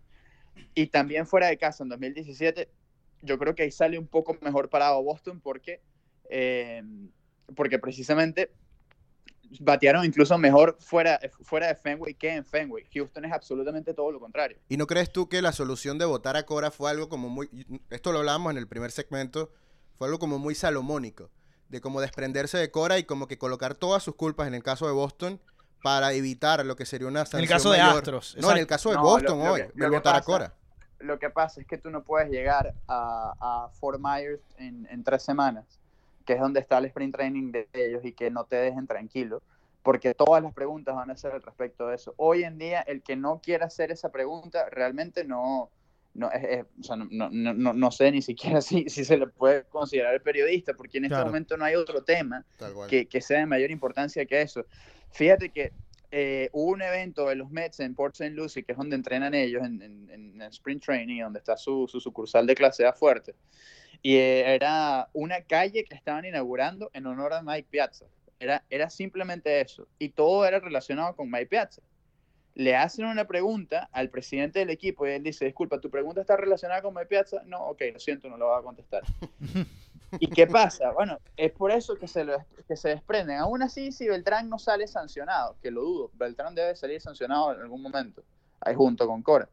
[0.73, 2.67] y también fuera de casa en 2017,
[3.21, 5.81] yo creo que ahí sale un poco mejor parado Boston porque,
[6.29, 6.83] eh,
[7.55, 8.51] porque precisamente
[9.59, 12.85] batearon incluso mejor fuera, fuera de Fenway que en Fenway.
[12.93, 14.57] Houston es absolutamente todo lo contrario.
[14.69, 17.49] ¿Y no crees tú que la solución de votar a Cora fue algo como muy,
[17.89, 19.51] esto lo hablamos en el primer segmento,
[19.95, 21.29] fue algo como muy salomónico,
[21.69, 24.87] de como desprenderse de Cora y como que colocar todas sus culpas en el caso
[24.87, 25.41] de Boston
[25.83, 28.35] para evitar lo que sería una sanción En el caso de Astros.
[28.39, 30.53] No, en el caso de Boston hoy, de votar a Cora.
[30.99, 35.03] Lo que pasa es que tú no puedes llegar a, a Fort Myers en, en
[35.03, 35.79] tres semanas
[36.27, 39.41] que es donde está el sprint training de ellos y que no te dejen tranquilo,
[39.81, 42.13] porque todas las preguntas van a ser al respecto de eso.
[42.17, 45.71] Hoy en día, el que no quiera hacer esa pregunta realmente no,
[46.13, 46.29] no,
[47.09, 51.23] no, no, sé ni siquiera si, si, se le puede considerar periodista, porque en este
[51.23, 52.45] momento no hay otro tema
[52.89, 54.65] que, que, sea de mayor importancia que eso.
[55.11, 55.71] Fíjate que
[56.11, 58.35] eh, hubo un evento de los Mets en Port St.
[58.35, 62.01] Lucie, que es donde entrenan ellos en, en, en Sprint Training, donde está su, su,
[62.01, 63.33] sucursal de clase A fuerte.
[64.01, 68.05] Y eh, era una calle que estaban inaugurando en honor a Mike Piazza.
[68.39, 69.87] Era, era simplemente eso.
[69.99, 71.81] Y todo era relacionado con Mike Piazza.
[72.53, 76.35] Le hacen una pregunta al presidente del equipo y él dice, disculpa, ¿tu pregunta está
[76.37, 77.43] relacionada con Mike Piazza?
[77.45, 79.03] No, ok, lo siento, no lo voy a contestar.
[80.19, 80.91] ¿Y qué pasa?
[80.91, 83.37] Bueno, es por eso que se, lo, que se desprenden.
[83.37, 87.61] Aún así, si Beltrán no sale sancionado, que lo dudo, Beltrán debe salir sancionado en
[87.61, 88.23] algún momento,
[88.61, 89.49] ahí junto con Cora.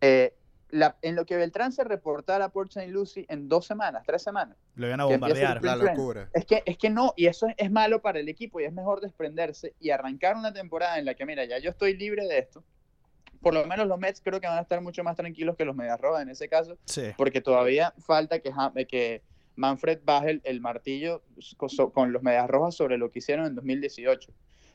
[0.00, 0.34] Eh,
[0.70, 2.88] en lo que Beltrán se reportara por St.
[2.88, 4.56] Lucie en dos semanas, tres semanas.
[4.74, 5.62] Lo iban a bombardear.
[5.62, 6.28] La locura.
[6.32, 9.00] Es que, es que no, y eso es, malo para el equipo y es mejor
[9.00, 12.64] desprenderse y arrancar una temporada en la que, mira, ya yo estoy libre de esto.
[13.40, 15.76] Por lo menos los Mets creo que van a estar mucho más tranquilos que los
[15.76, 16.78] Medias Rojas en ese caso,
[17.16, 18.50] porque todavía falta que,
[18.88, 19.22] que
[19.56, 21.22] Manfred baje el, martillo
[21.92, 24.32] con, los Medias Rojas sobre lo que hicieron en 2018.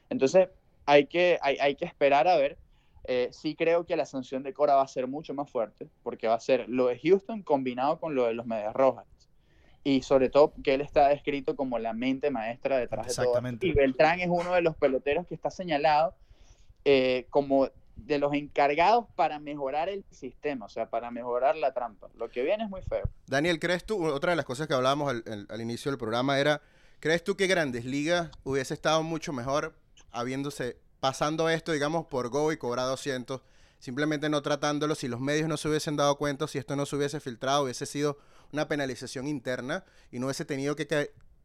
[0.09, 0.49] Entonces,
[0.85, 2.57] hay que, hay, hay que esperar a ver
[3.06, 6.28] eh, sí creo que la sanción de Cora va a ser mucho más fuerte, porque
[6.28, 9.06] va a ser lo de Houston combinado con lo de los Medias Rojas.
[9.84, 13.41] Y sobre todo que él está descrito como la mente maestra detrás de todo.
[13.62, 16.14] Y Beltrán es uno de los peloteros que está señalado
[16.84, 22.10] eh, como de los encargados para mejorar el sistema, o sea, para mejorar la trampa.
[22.18, 23.10] Lo que viene es muy feo.
[23.28, 24.06] Daniel, ¿crees tú?
[24.06, 25.14] Otra de las cosas que hablábamos
[25.50, 26.62] al inicio del programa era
[27.00, 29.74] ¿Crees tú que Grandes Ligas hubiese estado mucho mejor
[30.12, 33.41] habiéndose, pasando esto, digamos, por Go y cobrado 200,
[33.80, 36.95] simplemente no tratándolo, si los medios no se hubiesen dado cuenta, si esto no se
[36.95, 38.18] hubiese filtrado, hubiese sido
[38.52, 40.88] una penalización interna y no hubiese tenido que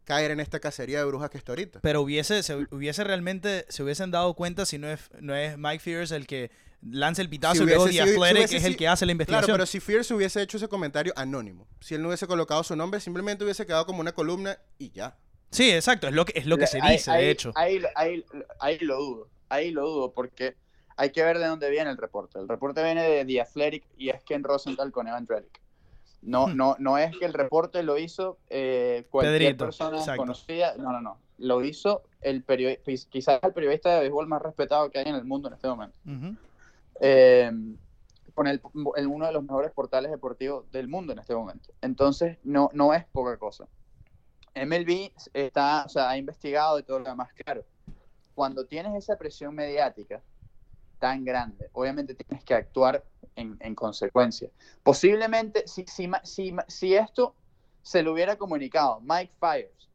[0.04, 1.80] caer en esta cacería de brujas que está ahorita.
[1.80, 5.80] Pero hubiese, se hubiese realmente, se hubiesen dado cuenta si no es, no es Mike
[5.80, 6.50] Fears el que
[6.82, 9.46] lanza el pitazo y luego The es el que hace la investigación.
[9.46, 12.76] Claro, pero si Fears hubiese hecho ese comentario anónimo, si él no hubiese colocado su
[12.76, 15.16] nombre, simplemente hubiese quedado como una columna y ya.
[15.50, 17.52] Sí, exacto, es lo que, es lo que se dice, de hecho.
[17.54, 18.24] Ahí, ahí,
[18.58, 20.56] ahí lo dudo, ahí lo dudo, porque
[20.96, 22.38] hay que ver de dónde viene el reporte.
[22.38, 25.60] El reporte viene de The Athletic y es Ken Rosenthal con Evan Drellick.
[26.22, 26.56] No, hmm.
[26.56, 30.76] no, no es que el reporte lo hizo eh, cualquier persona conocida.
[30.76, 31.18] No, no, no.
[31.38, 35.24] Lo hizo el periodista, quizás el periodista de béisbol más respetado que hay en el
[35.24, 35.98] mundo en este momento.
[37.00, 37.50] Eh,
[38.34, 38.60] con el,
[39.06, 41.72] uno de los mejores portales deportivos del mundo en este momento.
[41.80, 43.66] Entonces, no, no es poca cosa.
[44.54, 47.32] MLB está, o sea, ha investigado y todo lo demás.
[47.32, 47.64] Claro,
[48.34, 50.22] cuando tienes esa presión mediática
[50.98, 53.04] tan grande, obviamente tienes que actuar
[53.36, 54.50] en, consecuencia.
[54.82, 57.34] Posiblemente, si, si, si, si, esto
[57.82, 59.90] se lo hubiera comunicado Mike Fires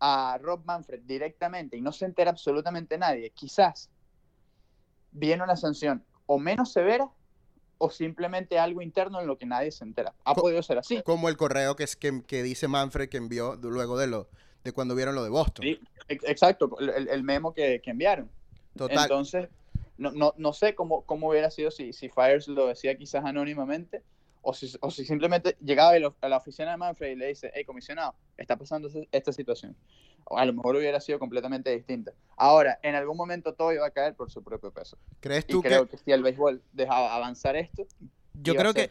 [0.00, 3.90] a Rob Manfred directamente y no se entera absolutamente nadie, quizás
[5.10, 7.10] viene una sanción o menos severa
[7.78, 10.14] o simplemente algo interno en lo que nadie se entera.
[10.24, 11.02] Ha podido ser así.
[11.02, 14.28] Como el correo que, es, que, que dice Manfred que envió luego de lo
[14.64, 15.64] de cuando vieron lo de Boston.
[15.64, 18.30] Sí, exacto, el, memo que, que enviaron.
[18.76, 18.98] Total.
[19.02, 19.48] Entonces,
[19.98, 24.02] no, no, no sé cómo, cómo hubiera sido si, si Fires lo decía quizás anónimamente
[24.42, 27.64] o si, o si simplemente llegaba a la oficina de Manfred y le dice, hey,
[27.64, 29.76] comisionado, está pasando esta situación.
[30.24, 32.12] O a lo mejor hubiera sido completamente distinta.
[32.36, 34.98] Ahora, en algún momento todo iba a caer por su propio peso.
[35.20, 35.96] ¿Crees tú y creo que...
[35.96, 37.86] si el béisbol dejaba avanzar esto,
[38.34, 38.90] yo creo que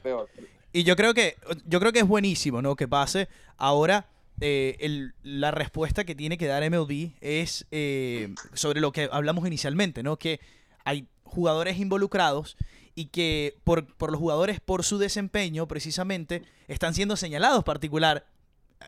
[0.74, 2.76] y yo creo que yo creo que es buenísimo, ¿no?
[2.76, 4.08] Que pase ahora.
[4.44, 10.02] Eh, la respuesta que tiene que dar MLB es eh, sobre lo que hablamos inicialmente,
[10.02, 10.18] ¿no?
[10.18, 10.40] Que
[10.84, 12.58] hay jugadores involucrados
[12.96, 18.26] y que por, los jugadores, por su desempeño precisamente, están siendo señalados particular.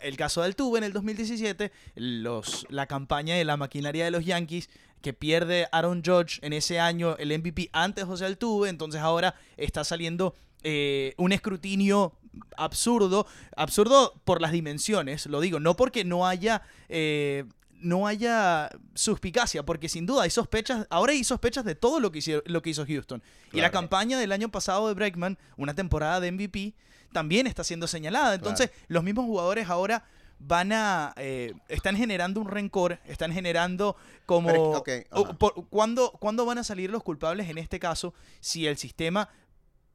[0.02, 4.26] El caso del Tuve en el 2017, los, la campaña de la maquinaria de los
[4.26, 4.70] Yankees,
[5.02, 9.36] que pierde Aaron Judge en ese año el MVP antes de José Altuve, entonces ahora
[9.56, 10.34] está saliendo
[10.64, 12.14] eh, un escrutinio
[12.58, 13.26] absurdo,
[13.56, 17.46] absurdo por las dimensiones, lo digo, no porque no haya eh,
[17.84, 22.42] no haya suspicacia, porque sin duda hay sospechas, ahora hay sospechas de todo lo que,
[22.46, 23.22] lo que hizo Houston.
[23.52, 26.74] Y la campaña del año pasado de Breckman, una temporada de MVP,
[27.12, 28.36] también está siendo señalada.
[28.36, 30.06] Entonces, los mismos jugadores ahora
[30.40, 34.84] van a eh, están generando un rencor, están generando como
[35.70, 39.30] ¿cuándo, van a salir los culpables en este caso si el sistema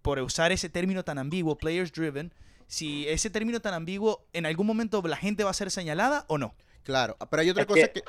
[0.03, 2.32] por usar ese término tan ambiguo, players driven,
[2.66, 6.38] si ese término tan ambiguo en algún momento la gente va a ser señalada o
[6.38, 6.55] no?
[6.84, 8.03] Claro, pero hay otra cosa que...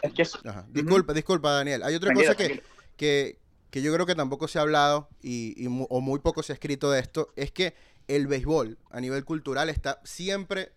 [0.69, 1.83] Disculpa, disculpa, Daniel.
[1.83, 2.63] Hay otra cosa que,
[2.95, 3.39] que,
[3.71, 6.89] que, yo creo que tampoco se ha hablado y, o muy poco se ha escrito
[6.91, 7.75] de esto, es que
[8.07, 10.71] el béisbol a nivel cultural está siempre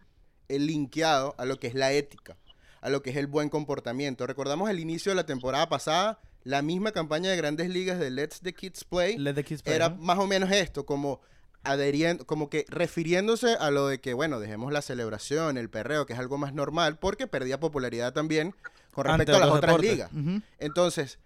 [0.49, 2.37] linkeado a lo que es la ética,
[2.81, 4.27] a lo que es el buen comportamiento.
[4.27, 8.41] Recordamos el inicio de la temporada pasada, la misma campaña de grandes ligas de Let's
[8.41, 9.17] the Kids Play,
[9.65, 11.21] era más o menos esto, como
[11.65, 16.13] adheriendo, como que refiriéndose a lo de que, bueno, dejemos la celebración, el perreo, que
[16.13, 18.55] es algo más normal, porque perdía popularidad también
[18.93, 20.11] con respecto a las otras ligas.
[20.59, 21.19] Entonces,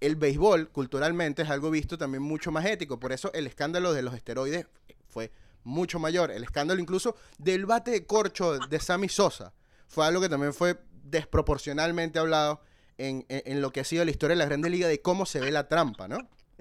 [0.00, 2.98] el béisbol culturalmente es algo visto también mucho más ético.
[2.98, 4.66] Por eso el escándalo de los esteroides
[5.08, 5.30] fue
[5.64, 6.30] mucho mayor.
[6.30, 9.52] El escándalo incluso del bate de corcho de Sammy Sosa
[9.86, 12.62] fue algo que también fue desproporcionalmente hablado
[12.98, 15.40] en, en lo que ha sido la historia de la Grande Liga de cómo se
[15.40, 16.18] ve la trampa, ¿no?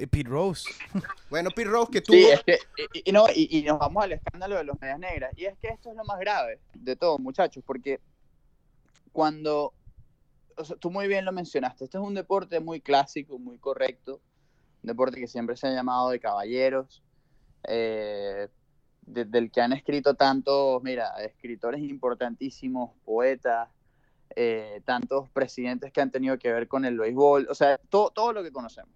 [0.07, 0.69] Pete Rose.
[1.29, 2.17] bueno, Pete Rose que tuvo...
[2.17, 2.59] Sí, es que,
[3.05, 5.31] y, no, y, nos vamos al escándalo de los medias negras.
[5.37, 7.99] Y es que esto es lo más grave de todo, muchachos, porque
[9.11, 9.73] cuando...
[10.79, 14.21] tú muy bien lo mencionaste, este es un deporte muy clásico, muy correcto,
[14.83, 17.03] un deporte que siempre se ha llamado de caballeros,
[17.67, 18.47] eh,
[19.01, 23.69] del que han escrito tantos, mira, escritores importantísimos, poetas,
[24.35, 28.33] eh, tantos presidentes que han tenido que ver con el béisbol, o sea, todo, todo
[28.33, 28.93] lo que conocemos.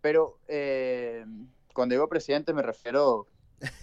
[0.00, 1.24] Pero eh,
[1.72, 3.28] cuando digo presidente me refiero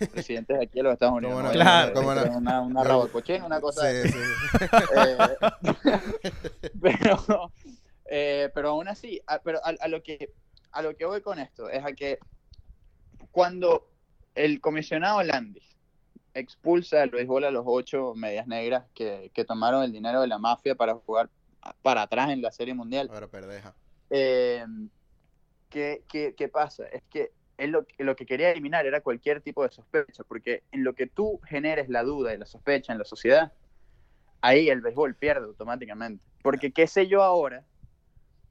[0.02, 1.44] a presidentes de aquí de los Estados Unidos.
[1.44, 1.52] ¿no?
[1.52, 2.38] Claro, como no.
[2.38, 4.18] Una, una rabocochina, una cosa sí, sí.
[4.96, 5.18] Eh,
[6.82, 7.52] pero,
[8.06, 10.34] eh, pero aún así, a, pero a, lo que,
[10.72, 12.20] a lo que voy con esto es a que
[13.32, 13.90] cuando
[14.36, 15.69] el comisionado Landis
[16.34, 20.38] expulsa el béisbol a los ocho medias negras que, que, tomaron el dinero de la
[20.38, 21.30] mafia para jugar
[21.82, 23.08] para atrás en la Serie Mundial.
[23.08, 23.76] Para perdeja.
[24.10, 24.66] Eh,
[25.70, 26.86] ¿qué, qué, pasa?
[26.88, 30.84] Es que él lo, lo, que quería eliminar era cualquier tipo de sospecha, porque en
[30.84, 33.52] lo que tú generes la duda y la sospecha en la sociedad,
[34.42, 36.24] ahí el béisbol pierde automáticamente.
[36.42, 37.66] Porque qué sé yo ahora,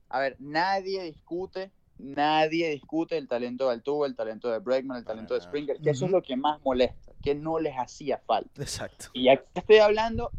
[0.09, 5.05] a ver, nadie discute, nadie discute el talento de Altuve, el talento de Bregman, el
[5.05, 8.63] talento de Springer, que eso es lo que más molesta, que no les hacía falta.
[8.63, 9.07] Exacto.
[9.13, 10.31] Y aquí estoy hablando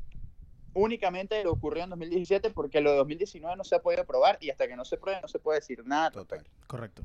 [0.74, 4.38] únicamente de lo ocurrió en 2017 porque lo de 2019 no se ha podido probar
[4.39, 6.12] y hasta que no se pruebe no se puede decir nada.
[6.12, 6.45] Total.
[6.68, 7.03] Correcto.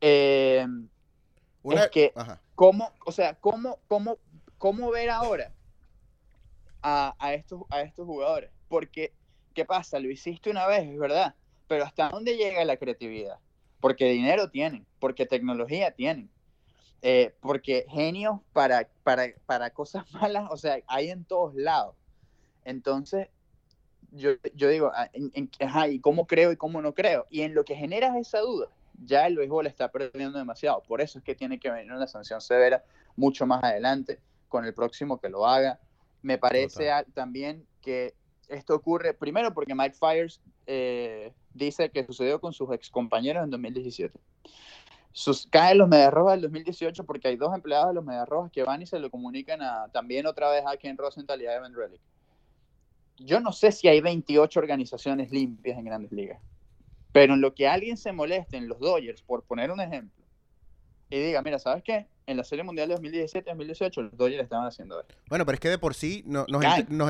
[0.00, 0.66] Eh,
[1.64, 2.12] es que,
[2.54, 4.18] ¿cómo, o sea, cómo, cómo,
[4.58, 5.52] cómo ver ahora
[6.82, 8.50] a, a, estos, a estos jugadores?
[8.68, 9.12] Porque,
[9.54, 10.00] ¿qué pasa?
[10.00, 11.34] Lo hiciste una vez, es verdad,
[11.72, 13.38] pero ¿hasta dónde llega la creatividad?
[13.80, 16.28] Porque dinero tienen, porque tecnología tienen,
[17.00, 21.96] eh, porque genios para, para, para cosas malas, o sea, hay en todos lados.
[22.66, 23.28] Entonces,
[24.10, 27.26] yo, yo digo, ah, en, ajá, ¿y cómo creo y cómo no creo?
[27.30, 28.68] Y en lo que genera esa duda,
[29.02, 30.82] ya el béisbol está perdiendo demasiado.
[30.82, 32.84] Por eso es que tiene que venir una sanción severa
[33.16, 34.20] mucho más adelante
[34.50, 35.80] con el próximo que lo haga.
[36.20, 38.12] Me parece también que
[38.48, 43.50] esto ocurre, primero porque Mike Fires eh, dice que sucedió con sus ex compañeros en
[43.50, 44.18] 2017.
[45.12, 48.80] Sus, caen los Mediarrojas del 2018 porque hay dos empleados de los Mediarrojas que van
[48.82, 52.00] y se lo comunican a, también otra vez a Ken Rosenthal y a Evan Relic
[53.24, 56.40] yo no sé si hay 28 organizaciones limpias en grandes ligas,
[57.12, 60.24] pero en lo que alguien se moleste en los Dodgers, por poner un ejemplo,
[61.10, 62.06] y diga, mira, ¿sabes qué?
[62.26, 65.14] En la Serie Mundial de 2017-2018 los Dodgers estaban haciendo esto.
[65.28, 66.46] Bueno, pero es que de por sí nos,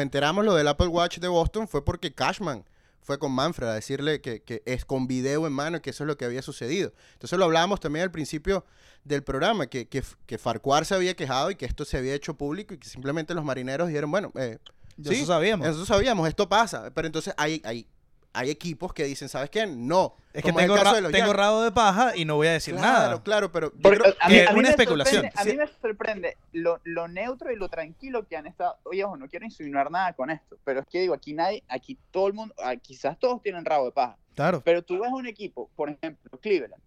[0.01, 2.65] enteramos lo del Apple Watch de Boston fue porque Cashman
[3.03, 6.17] fue con Manfred a decirle que, es con video en mano que eso es lo
[6.17, 6.93] que había sucedido.
[7.15, 8.65] Entonces lo hablábamos también al principio
[9.05, 12.35] del programa, que, que, que Farquhar se había quejado y que esto se había hecho
[12.35, 14.59] público y que simplemente los marineros dijeron, bueno, eh,
[15.03, 15.67] sí, eso sabíamos.
[15.67, 16.91] Eso sabíamos, esto pasa.
[16.95, 17.89] Pero entonces hay, hay,
[18.35, 19.67] hay equipos que dicen, ¿sabes qué?
[19.67, 20.17] No.
[20.33, 20.75] Es que tengo,
[21.11, 23.23] tengo rabo de paja y no voy a decir nada.
[23.23, 23.73] Claro, claro, pero
[24.21, 25.27] a mí, es una especulación.
[25.35, 28.79] A mí me sorprende lo, lo, neutro y lo tranquilo que han estado.
[28.85, 31.99] Oye, ojo, no quiero insinuar nada con esto, pero es que digo, aquí nadie, aquí
[32.11, 34.17] todo el mundo, ah, quizás todos tienen rabo de paja.
[34.35, 34.63] Claro.
[34.65, 36.83] Pero tú ves un equipo, por ejemplo, Cleveland,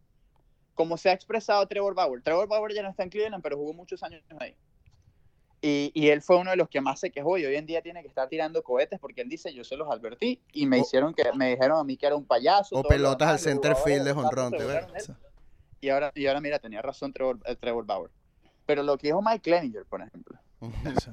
[0.73, 2.23] como se ha expresado Trevor Bauer.
[2.23, 4.55] Trevor Bauer ya no está en Cleveland, pero jugó muchos años ahí.
[5.61, 8.03] Y, él fue uno de los que más se quejó y hoy en día tiene
[8.03, 11.23] que estar tirando cohetes porque él dice, yo se los advertí y me hicieron que
[11.33, 12.75] me dijeron a mí que era un payaso.
[12.75, 14.53] O pelotas al center field de Honron.
[15.81, 18.11] Y ahora, y ahora mira, tenía razón Trevor, eh, Trevor Bauer.
[18.65, 20.37] Pero lo que dijo Mike Cleninger, por ejemplo.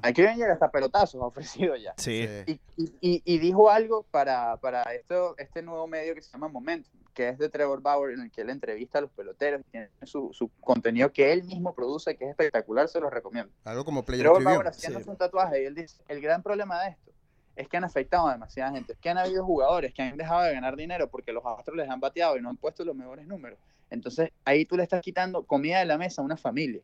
[0.03, 1.95] Mike Cleninger hasta pelotazos ha ofrecido ya.
[1.97, 2.29] Sí.
[2.47, 7.03] Y, y, y, dijo algo para, para esto, este nuevo medio que se llama Momentum
[7.13, 9.89] que es de Trevor Bauer, en el que él entrevista a los peloteros y tiene
[10.05, 13.53] su, su contenido que él mismo produce, que es espectacular, se lo recomiendo.
[13.65, 16.91] Algo como Player Trevor Bauer haciendo un tatuaje y él dice, el gran problema de
[16.91, 17.13] esto
[17.55, 20.43] es que han afectado a demasiada gente, es que han habido jugadores que han dejado
[20.43, 23.27] de ganar dinero porque los astros les han bateado y no han puesto los mejores
[23.27, 23.59] números.
[23.91, 26.81] Entonces ahí tú le estás quitando comida de la mesa a una familia.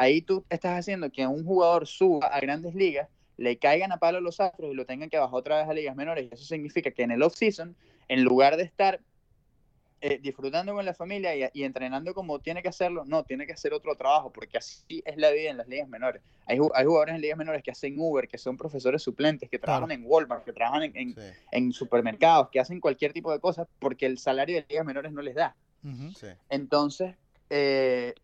[0.00, 4.22] Ahí tú estás haciendo que un jugador suba a grandes ligas, le caigan a palo
[4.22, 6.24] los astros y lo tengan que bajar otra vez a ligas menores.
[6.24, 7.76] Y eso significa que en el off-season,
[8.08, 8.98] en lugar de estar
[10.00, 13.74] eh, disfrutando con la familia y, entrenando como tiene que hacerlo, no, tiene que hacer
[13.74, 16.22] otro trabajo, porque así es la vida en las ligas menores.
[16.46, 19.90] Hay, hay jugadores en ligas menores que hacen Uber, que son profesores suplentes, que trabajan
[19.90, 21.14] en Walmart, que trabajan en,
[21.52, 25.20] en, supermercados, que hacen cualquier tipo de cosas, porque el salario de ligas menores no
[25.20, 25.54] les da.
[26.48, 27.16] Entonces,
[27.50, 28.14] eh,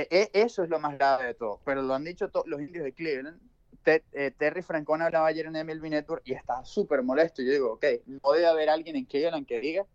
[0.00, 1.60] e, e, eso es lo más grave de todo.
[1.64, 3.40] Pero lo han dicho los indios de Cleveland.
[3.86, 7.42] Eh, Terry Francona hablaba ayer en MLB Network y está súper molesto.
[7.42, 9.86] Yo digo, ok, no debe haber alguien en Cleveland que diga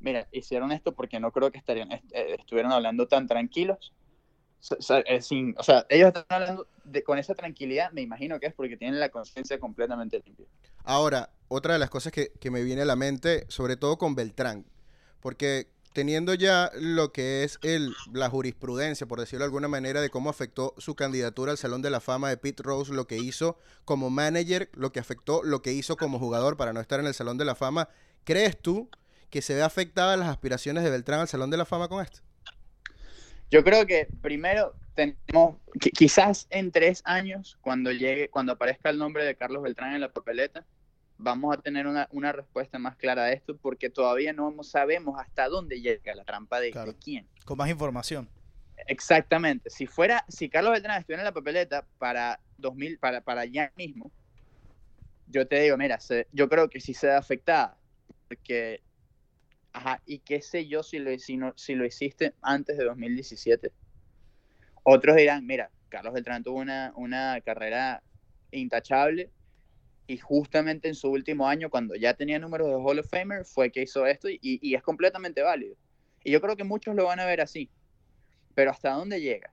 [0.00, 2.02] mira, hicieron esto porque no creo que estarían, eh,
[2.38, 3.92] estuvieran hablando tan tranquilos.
[4.70, 5.02] O sea,
[5.88, 6.66] ellos están hablando
[7.04, 10.46] con esa tranquilidad, me imagino que es porque tienen la conciencia completamente limpia.
[10.82, 14.64] Ahora, otra de las cosas que, me viene a la mente, sobre todo con Beltrán,
[15.20, 20.10] porque teniendo ya lo que es el, la jurisprudencia, por decirlo de alguna manera, de
[20.10, 23.58] cómo afectó su candidatura al Salón de la Fama de Pete Rose, lo que hizo
[23.86, 27.14] como manager, lo que afectó, lo que hizo como jugador para no estar en el
[27.14, 27.88] Salón de la Fama,
[28.24, 28.90] ¿crees tú
[29.30, 32.20] que se ve afectada las aspiraciones de Beltrán al Salón de la Fama con esto?
[33.50, 35.56] Yo creo que primero tenemos,
[35.94, 40.12] quizás en tres años, cuando llegue, cuando aparezca el nombre de Carlos Beltrán en la
[40.12, 40.66] papeleta,
[41.18, 45.48] vamos a tener una, una respuesta más clara a esto, porque todavía no sabemos hasta
[45.48, 47.26] dónde llega la trampa de, quién.
[47.44, 48.28] Con más información.
[48.86, 49.70] Exactamente.
[49.70, 54.10] Si fuera, si Carlos Beltrán estuviera en la papeleta para 2000, para, para ya mismo,
[55.28, 55.98] yo te digo, mira,
[56.32, 57.76] yo creo que sí se ve afectada,
[58.28, 58.82] porque
[59.76, 63.70] Ajá, y qué sé yo si lo, si, si lo hiciste antes de 2017.
[64.84, 68.02] Otros dirán, mira, Carlos Beltrán tuvo una, una carrera
[68.52, 69.30] intachable
[70.06, 73.70] y justamente en su último año, cuando ya tenía números de Hall of Famer, fue
[73.70, 75.76] que hizo esto y, y, es completamente válido.
[76.22, 77.70] Y yo creo que muchos lo van a ver así.
[78.54, 79.52] Pero ¿hasta dónde llega?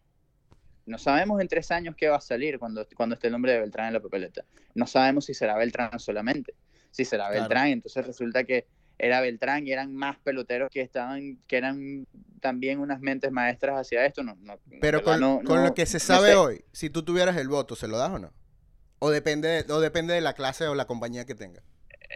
[0.86, 3.60] No sabemos en tres años qué va a salir cuando, cuando esté el nombre de
[3.60, 4.43] Beltrán en la papeleta.
[4.76, 6.54] No sabemos si será Beltrán solamente.
[6.91, 8.68] Si será Beltrán, entonces resulta que
[8.99, 12.06] era Beltrán y eran más peloteros que estaban, que eran
[12.39, 14.24] también unas mentes maestras hacia esto.
[14.24, 14.38] No,
[14.80, 18.12] Pero con, lo que se sabe hoy, si tú tuvieras el voto, ¿se lo das
[18.12, 18.32] o no?
[19.04, 21.62] ¿O depende, o depende de la clase o la compañía que tenga?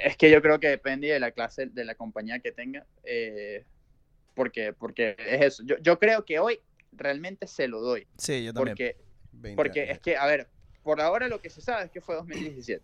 [0.06, 2.86] Es que yo creo que depende de la clase, de la compañía que tenga.
[3.04, 3.66] Eh,
[4.34, 5.64] porque, porque es eso.
[5.66, 6.62] Yo, yo, creo que hoy
[6.94, 8.08] realmente se lo doy.
[8.18, 8.78] Sí, yo también.
[8.78, 10.48] Porque, porque es que, a ver,
[10.82, 12.82] por ahora lo que se sabe es que fue 2017.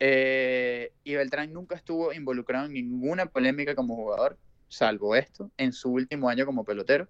[0.00, 4.36] Eh, y Beltrán nunca estuvo involucrado en ninguna polémica como jugador,
[4.68, 7.08] salvo esto, en su último año como pelotero.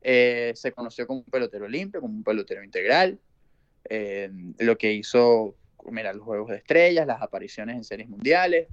[0.00, 3.18] Eh, se conoció como un pelotero limpio, como un pelotero integral.
[3.88, 5.56] Eh, lo que hizo,
[5.90, 8.68] mira, los juegos de estrellas, las apariciones en series mundiales,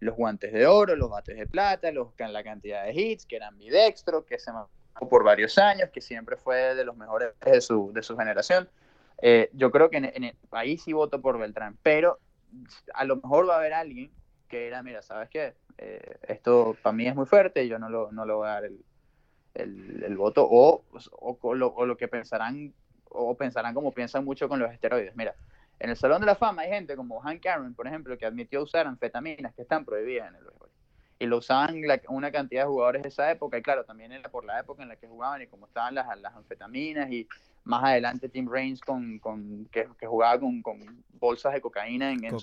[0.00, 3.58] los guantes de oro, los bates de plata, los, la cantidad de hits, que eran
[3.58, 7.92] bidextro, que se mantuvo por varios años, que siempre fue de los mejores de su,
[7.92, 8.68] de su generación.
[9.22, 12.18] Eh, yo creo que en, en, el país sí voto por Beltrán, pero
[12.94, 14.10] a lo mejor va a haber alguien
[14.48, 15.54] que era, mira, ¿sabes qué?
[15.78, 18.64] Eh, esto para mí es muy fuerte, yo no lo, no lo voy a dar
[18.64, 18.84] el,
[19.56, 20.84] el, el voto, o,
[21.20, 22.72] o, lo, o, lo, que pensarán,
[23.08, 25.16] o pensarán como piensan mucho con los esteroides.
[25.16, 25.34] Mira,
[25.78, 28.62] en el Salón de la Fama hay gente como Hank Aaron, por ejemplo, que admitió
[28.62, 30.70] usar anfetaminas que están prohibidas en el béisbol.
[31.18, 34.44] Y lo usaban una cantidad de jugadores de esa época, y claro, también era por
[34.44, 37.26] la época en la que jugaban y como estaban las, las anfetaminas y
[37.64, 40.78] más adelante Tim Raines con, con que, que, jugaba con, con,
[41.18, 42.38] bolsas de cocaína en, en,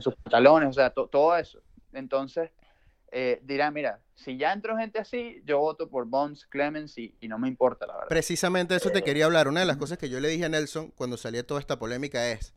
[0.00, 1.60] sus pantalones, o sea, todo eso.
[1.92, 2.50] Entonces,
[3.12, 7.28] eh, dirá, mira, si ya entró gente así, yo voto por Bonds, Clemens y, y,
[7.28, 8.08] no me importa, la verdad.
[8.08, 9.48] Precisamente eso te eh, quería hablar.
[9.48, 12.28] Una de las cosas que yo le dije a Nelson cuando salía toda esta polémica
[12.30, 12.54] es,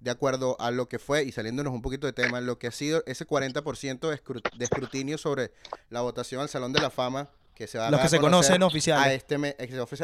[0.00, 2.72] de acuerdo a lo que fue, y saliéndonos un poquito de tema, lo que ha
[2.72, 4.08] sido ese 40%
[4.56, 5.52] de escrutinio sobre
[5.90, 9.06] la votación al Salón de la Fama que se va Los que se conocen oficiales.
[9.06, 9.56] A, este mes,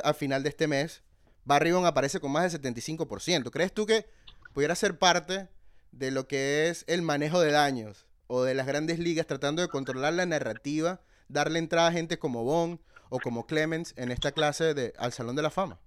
[0.03, 1.03] al final de este mes,
[1.45, 3.51] Barry Bonds aparece con más del 75%.
[3.51, 4.07] ¿Crees tú que
[4.53, 5.49] pudiera ser parte
[5.93, 9.66] de lo que es el manejo de daños o de las grandes ligas tratando de
[9.66, 12.78] controlar la narrativa, darle entrada a gente como Bond
[13.09, 15.81] o como Clemens en esta clase de, al Salón de la Fama?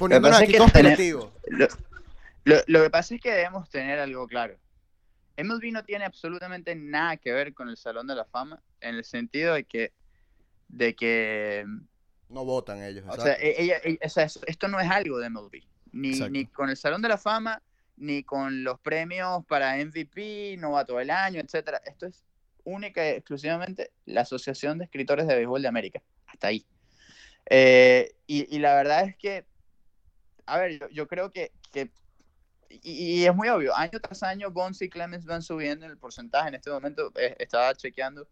[0.00, 0.54] Poniéndonos aquí.
[0.54, 1.68] Lo,
[2.42, 4.58] lo, lo que pasa es que debemos tener algo claro.
[5.38, 9.04] MLB no tiene absolutamente nada que ver con el Salón de la Fama en el
[9.04, 9.92] sentido de que
[10.66, 11.64] de que...
[12.28, 13.04] No votan ellos.
[13.06, 17.00] O sea, e, ella, esto no es algo de MLB, ni, ni con el Salón
[17.00, 17.62] de la Fama,
[17.96, 21.80] ni con los premios para MVP, novato del año, etcétera.
[21.84, 22.24] Esto es
[22.64, 26.02] única y exclusivamente la Asociación de Escritores de Béisbol de América.
[26.26, 26.66] Hasta ahí.
[27.48, 29.46] Eh, y, la verdad es que,
[30.46, 31.52] a ver, yo, yo creo que,
[32.68, 36.48] y, y, es muy obvio, año tras año Bonds y Clemens van subiendo el porcentaje.
[36.48, 38.28] En este momento eh, estaba chequeando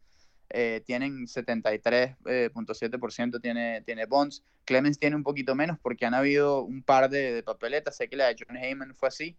[0.50, 4.44] eh, tienen 73.7% eh, tiene, tiene Bonds.
[4.64, 7.96] Clemens tiene un poquito menos porque han habido un par de, papeletas.
[7.96, 9.36] Sé que la de John Heyman fue así,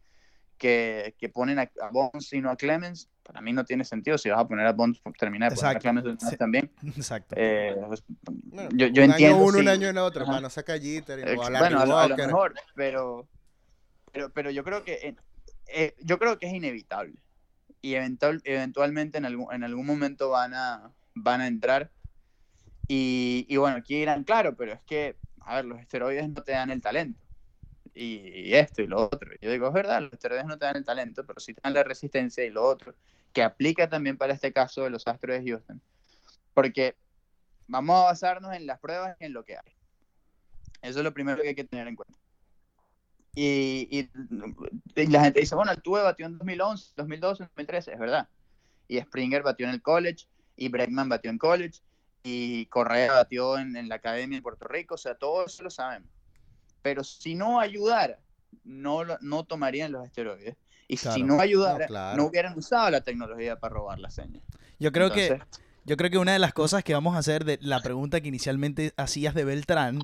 [0.58, 3.10] que, que ponen a, Bonds y no a Clemens.
[3.24, 4.18] Para mí no tiene sentido.
[4.18, 6.72] Si vas a poner a Bonds, pues, terminar de poner a Clemens también.
[6.95, 7.36] Exacto.
[7.38, 8.03] Eh, pues,
[8.74, 9.38] yo, yo un entiendo.
[9.38, 10.49] Año uno, un año en otro, hermano.
[10.49, 11.36] Saca Jeter.
[11.36, 13.28] bueno, a, a, lo mejor, pero,
[14.12, 15.16] pero, pero yo creo que
[16.03, 17.16] yo creo que es inevitable
[17.86, 21.91] y eventual, eventualmente en algún, en algún momento van a, van a entrar.
[22.88, 26.53] Y, y, bueno, aquí dirán, claro, pero es que, a ver, los esteroides no te
[26.53, 27.20] dan el talento.
[27.97, 29.31] Y, esto y lo otro.
[29.41, 31.73] Yo digo, es verdad, los esteroides no te dan el talento, pero sí te dan
[31.73, 32.93] la resistencia y lo otro,
[33.31, 35.81] que aplica también para este caso de los Astros de Houston.
[36.53, 36.95] Porque
[37.67, 39.75] vamos a basarnos en las pruebas y en lo que hay.
[40.81, 42.19] Eso es lo primero que hay que tener en cuenta.
[43.33, 44.09] Y,
[44.95, 48.29] la gente dice, bueno, Altuve batió en 2011, 2012, 2013, es verdad.
[48.87, 51.81] Y Springer batió en el college, y Bregman batió en college,
[52.23, 56.09] y Correa batió en, la academia en Puerto Rico, o sea, todo eso lo sabemos.
[56.86, 58.19] Pero si no ayudara,
[58.63, 60.55] no, no tomarían los esteroides.
[60.88, 64.39] Y si no ayudara, no, hubieran usado la tecnología para robar la seña.
[64.77, 65.39] Yo creo que
[65.83, 68.27] yo creo que una de las cosas que vamos a hacer de la pregunta que
[68.27, 70.03] inicialmente hacías de Beltrán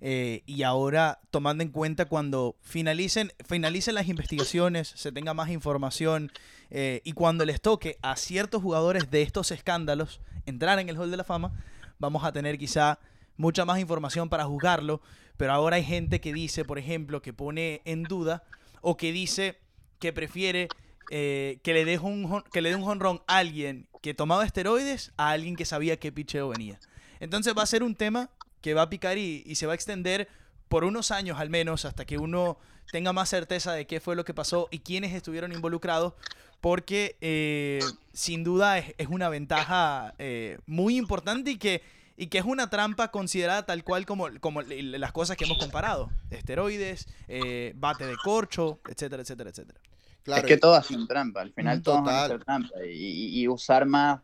[0.00, 6.32] eh, y ahora tomando en cuenta cuando finalicen, finalicen las investigaciones, se tenga más información
[6.70, 11.10] eh, y cuando les toque a ciertos jugadores de estos escándalos entrar en el Hall
[11.10, 11.52] de la Fama,
[11.98, 12.98] vamos a tener quizá
[13.36, 15.02] mucha más información para juzgarlo,
[15.36, 18.44] pero ahora hay gente que dice, por ejemplo, que pone en duda
[18.80, 19.58] o que dice
[19.98, 20.68] que prefiere
[21.10, 25.12] eh, que le dé un que le dé un honrón a alguien que tomaba esteroides
[25.16, 26.78] a alguien que sabía qué picheo venía.
[27.20, 28.30] Entonces va a ser un tema
[28.60, 30.28] que va a picar y, se va a extender
[30.68, 32.58] por unos años al menos hasta que uno
[32.90, 36.14] tenga más certeza de qué fue lo que pasó y quiénes estuvieron involucrados,
[36.60, 37.80] porque eh,
[38.12, 41.82] sin duda es, una ventaja eh, muy importante y que,
[42.22, 46.08] y que es una trampa considerada tal cual como, como las cosas que hemos comparado.
[46.30, 49.80] Esteroides, eh, bate de corcho, etcétera, etcétera, etcétera.
[50.22, 52.68] Claro, es que todas son trampa, al final todas son trampa.
[52.88, 54.20] Y, usar más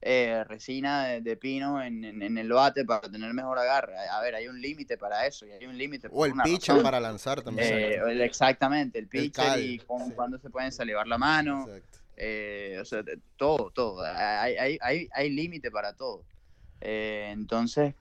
[0.00, 3.96] eh, resina de, pino en, en, el bate para tener mejor agarre.
[3.98, 7.00] A ver, hay un límite para eso y hay un límite O el pitcher para
[7.00, 7.68] lanzar también.
[7.70, 11.68] Eh, exactamente, el pitcher y cuando se pueden salivar la mano.
[12.16, 13.02] Eh, o sea,
[13.36, 14.02] todo, todo.
[14.02, 16.24] Hay, hay, hay, hay límite para todo.
[16.84, 17.94] Eh, entonces,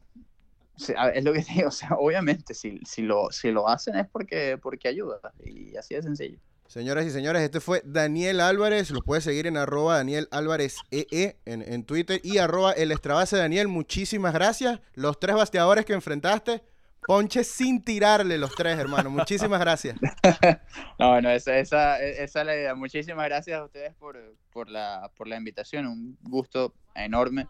[1.13, 4.57] es lo que digo, o sea, obviamente si, si, lo, si lo hacen es porque,
[4.61, 6.39] porque ayuda y así de sencillo.
[6.67, 8.91] Señoras y señores, este fue Daniel Álvarez.
[8.91, 13.35] Los puede seguir en arroba Daniel Álvarez EE en, en Twitter y arroba el extrabase
[13.35, 13.67] Daniel.
[13.67, 14.79] Muchísimas gracias.
[14.93, 16.63] Los tres bateadores que enfrentaste,
[17.05, 19.09] ponche sin tirarle los tres, hermano.
[19.09, 19.97] Muchísimas gracias.
[20.97, 22.73] no, bueno, esa, esa, esa, es la idea.
[22.73, 24.17] Muchísimas gracias a ustedes por,
[24.53, 25.87] por, la, por la invitación.
[25.87, 27.49] Un gusto enorme.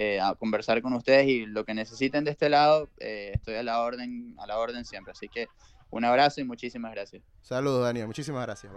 [0.00, 3.64] Eh, a conversar con ustedes y lo que necesiten de este lado, eh, estoy a
[3.64, 5.10] la orden, a la orden siempre.
[5.10, 5.48] Así que
[5.90, 7.24] un abrazo y muchísimas gracias.
[7.42, 8.06] Saludos, Daniel.
[8.06, 8.72] Muchísimas gracias.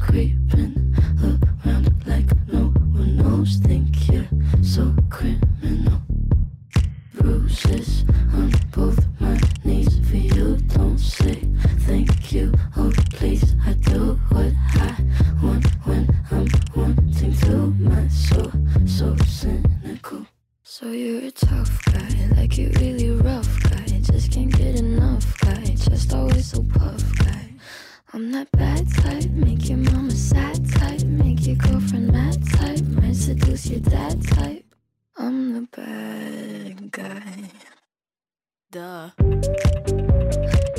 [0.00, 1.42] creeping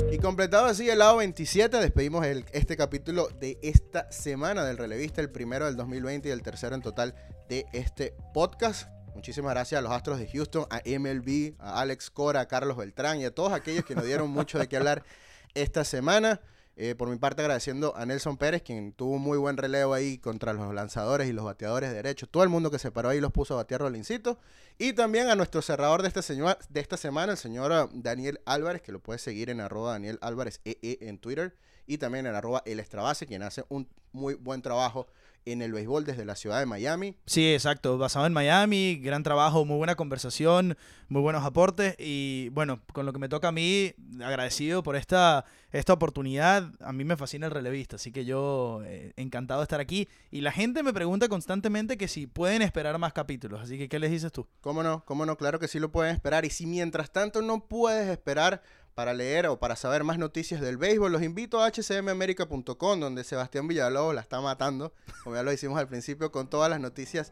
[0.10, 5.30] Y completado así el lado 27, despedimos este capítulo de esta semana del relevista, el
[5.30, 7.14] primero del 2020 y el tercero en total
[7.50, 8.88] de este podcast.
[9.16, 13.20] Muchísimas gracias a los Astros de Houston, a MLB, a Alex Cora, a Carlos Beltrán
[13.20, 15.04] y a todos aquellos que nos dieron mucho de qué hablar
[15.56, 16.40] esta semana.
[16.80, 20.20] Eh, por mi parte, agradeciendo a Nelson Pérez, quien tuvo un muy buen relevo ahí
[20.20, 22.28] contra los lanzadores y los bateadores de derecho.
[22.28, 24.38] Todo el mundo que se paró ahí los puso a batear Rolincito.
[24.78, 26.22] Y también a nuestro cerrador de esta,
[26.70, 30.20] de esta semana, el señor uh, Daniel Álvarez, que lo puede seguir en arroba Daniel
[30.22, 31.56] Álvarez EE en Twitter.
[31.88, 35.08] Y también en arroba El Extrabase, quien hace un muy buen trabajo
[35.52, 37.16] en el béisbol desde la ciudad de Miami.
[37.26, 40.78] Sí, exacto, basado en Miami, gran trabajo, muy buena conversación,
[41.10, 45.46] muy buenos aportes y bueno, con lo que me toca a mí, agradecido por esta,
[45.72, 49.80] esta oportunidad, a mí me fascina el relevista, así que yo eh, encantado de estar
[49.80, 53.90] aquí y la gente me pregunta constantemente que si pueden esperar más capítulos, así que
[53.90, 54.48] ¿qué les dices tú?
[54.62, 55.04] ¿Cómo no?
[55.06, 55.38] ¿Cómo no?
[55.38, 58.62] Claro que sí lo pueden esperar y si mientras tanto no puedes esperar
[58.98, 63.68] para leer o para saber más noticias del béisbol, los invito a hcmamerica.com, donde Sebastián
[63.68, 64.92] Villalobos la está matando,
[65.24, 67.32] como ya lo hicimos al principio, con todas las noticias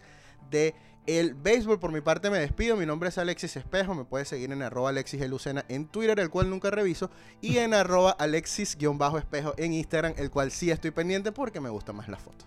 [0.52, 0.76] de
[1.08, 1.80] el béisbol.
[1.80, 4.92] Por mi parte me despido, mi nombre es Alexis Espejo, me puedes seguir en arroba
[4.92, 7.10] Alexis en Twitter, el cual nunca reviso,
[7.42, 12.08] y en arroba Alexis-espejo en Instagram, el cual sí estoy pendiente porque me gusta más
[12.10, 12.46] la foto.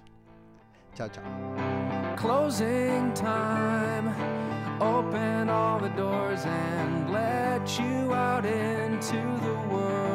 [0.94, 1.24] Chao, chao.
[2.14, 4.37] Closing time.
[4.80, 10.07] Open all the doors and let you out into the world.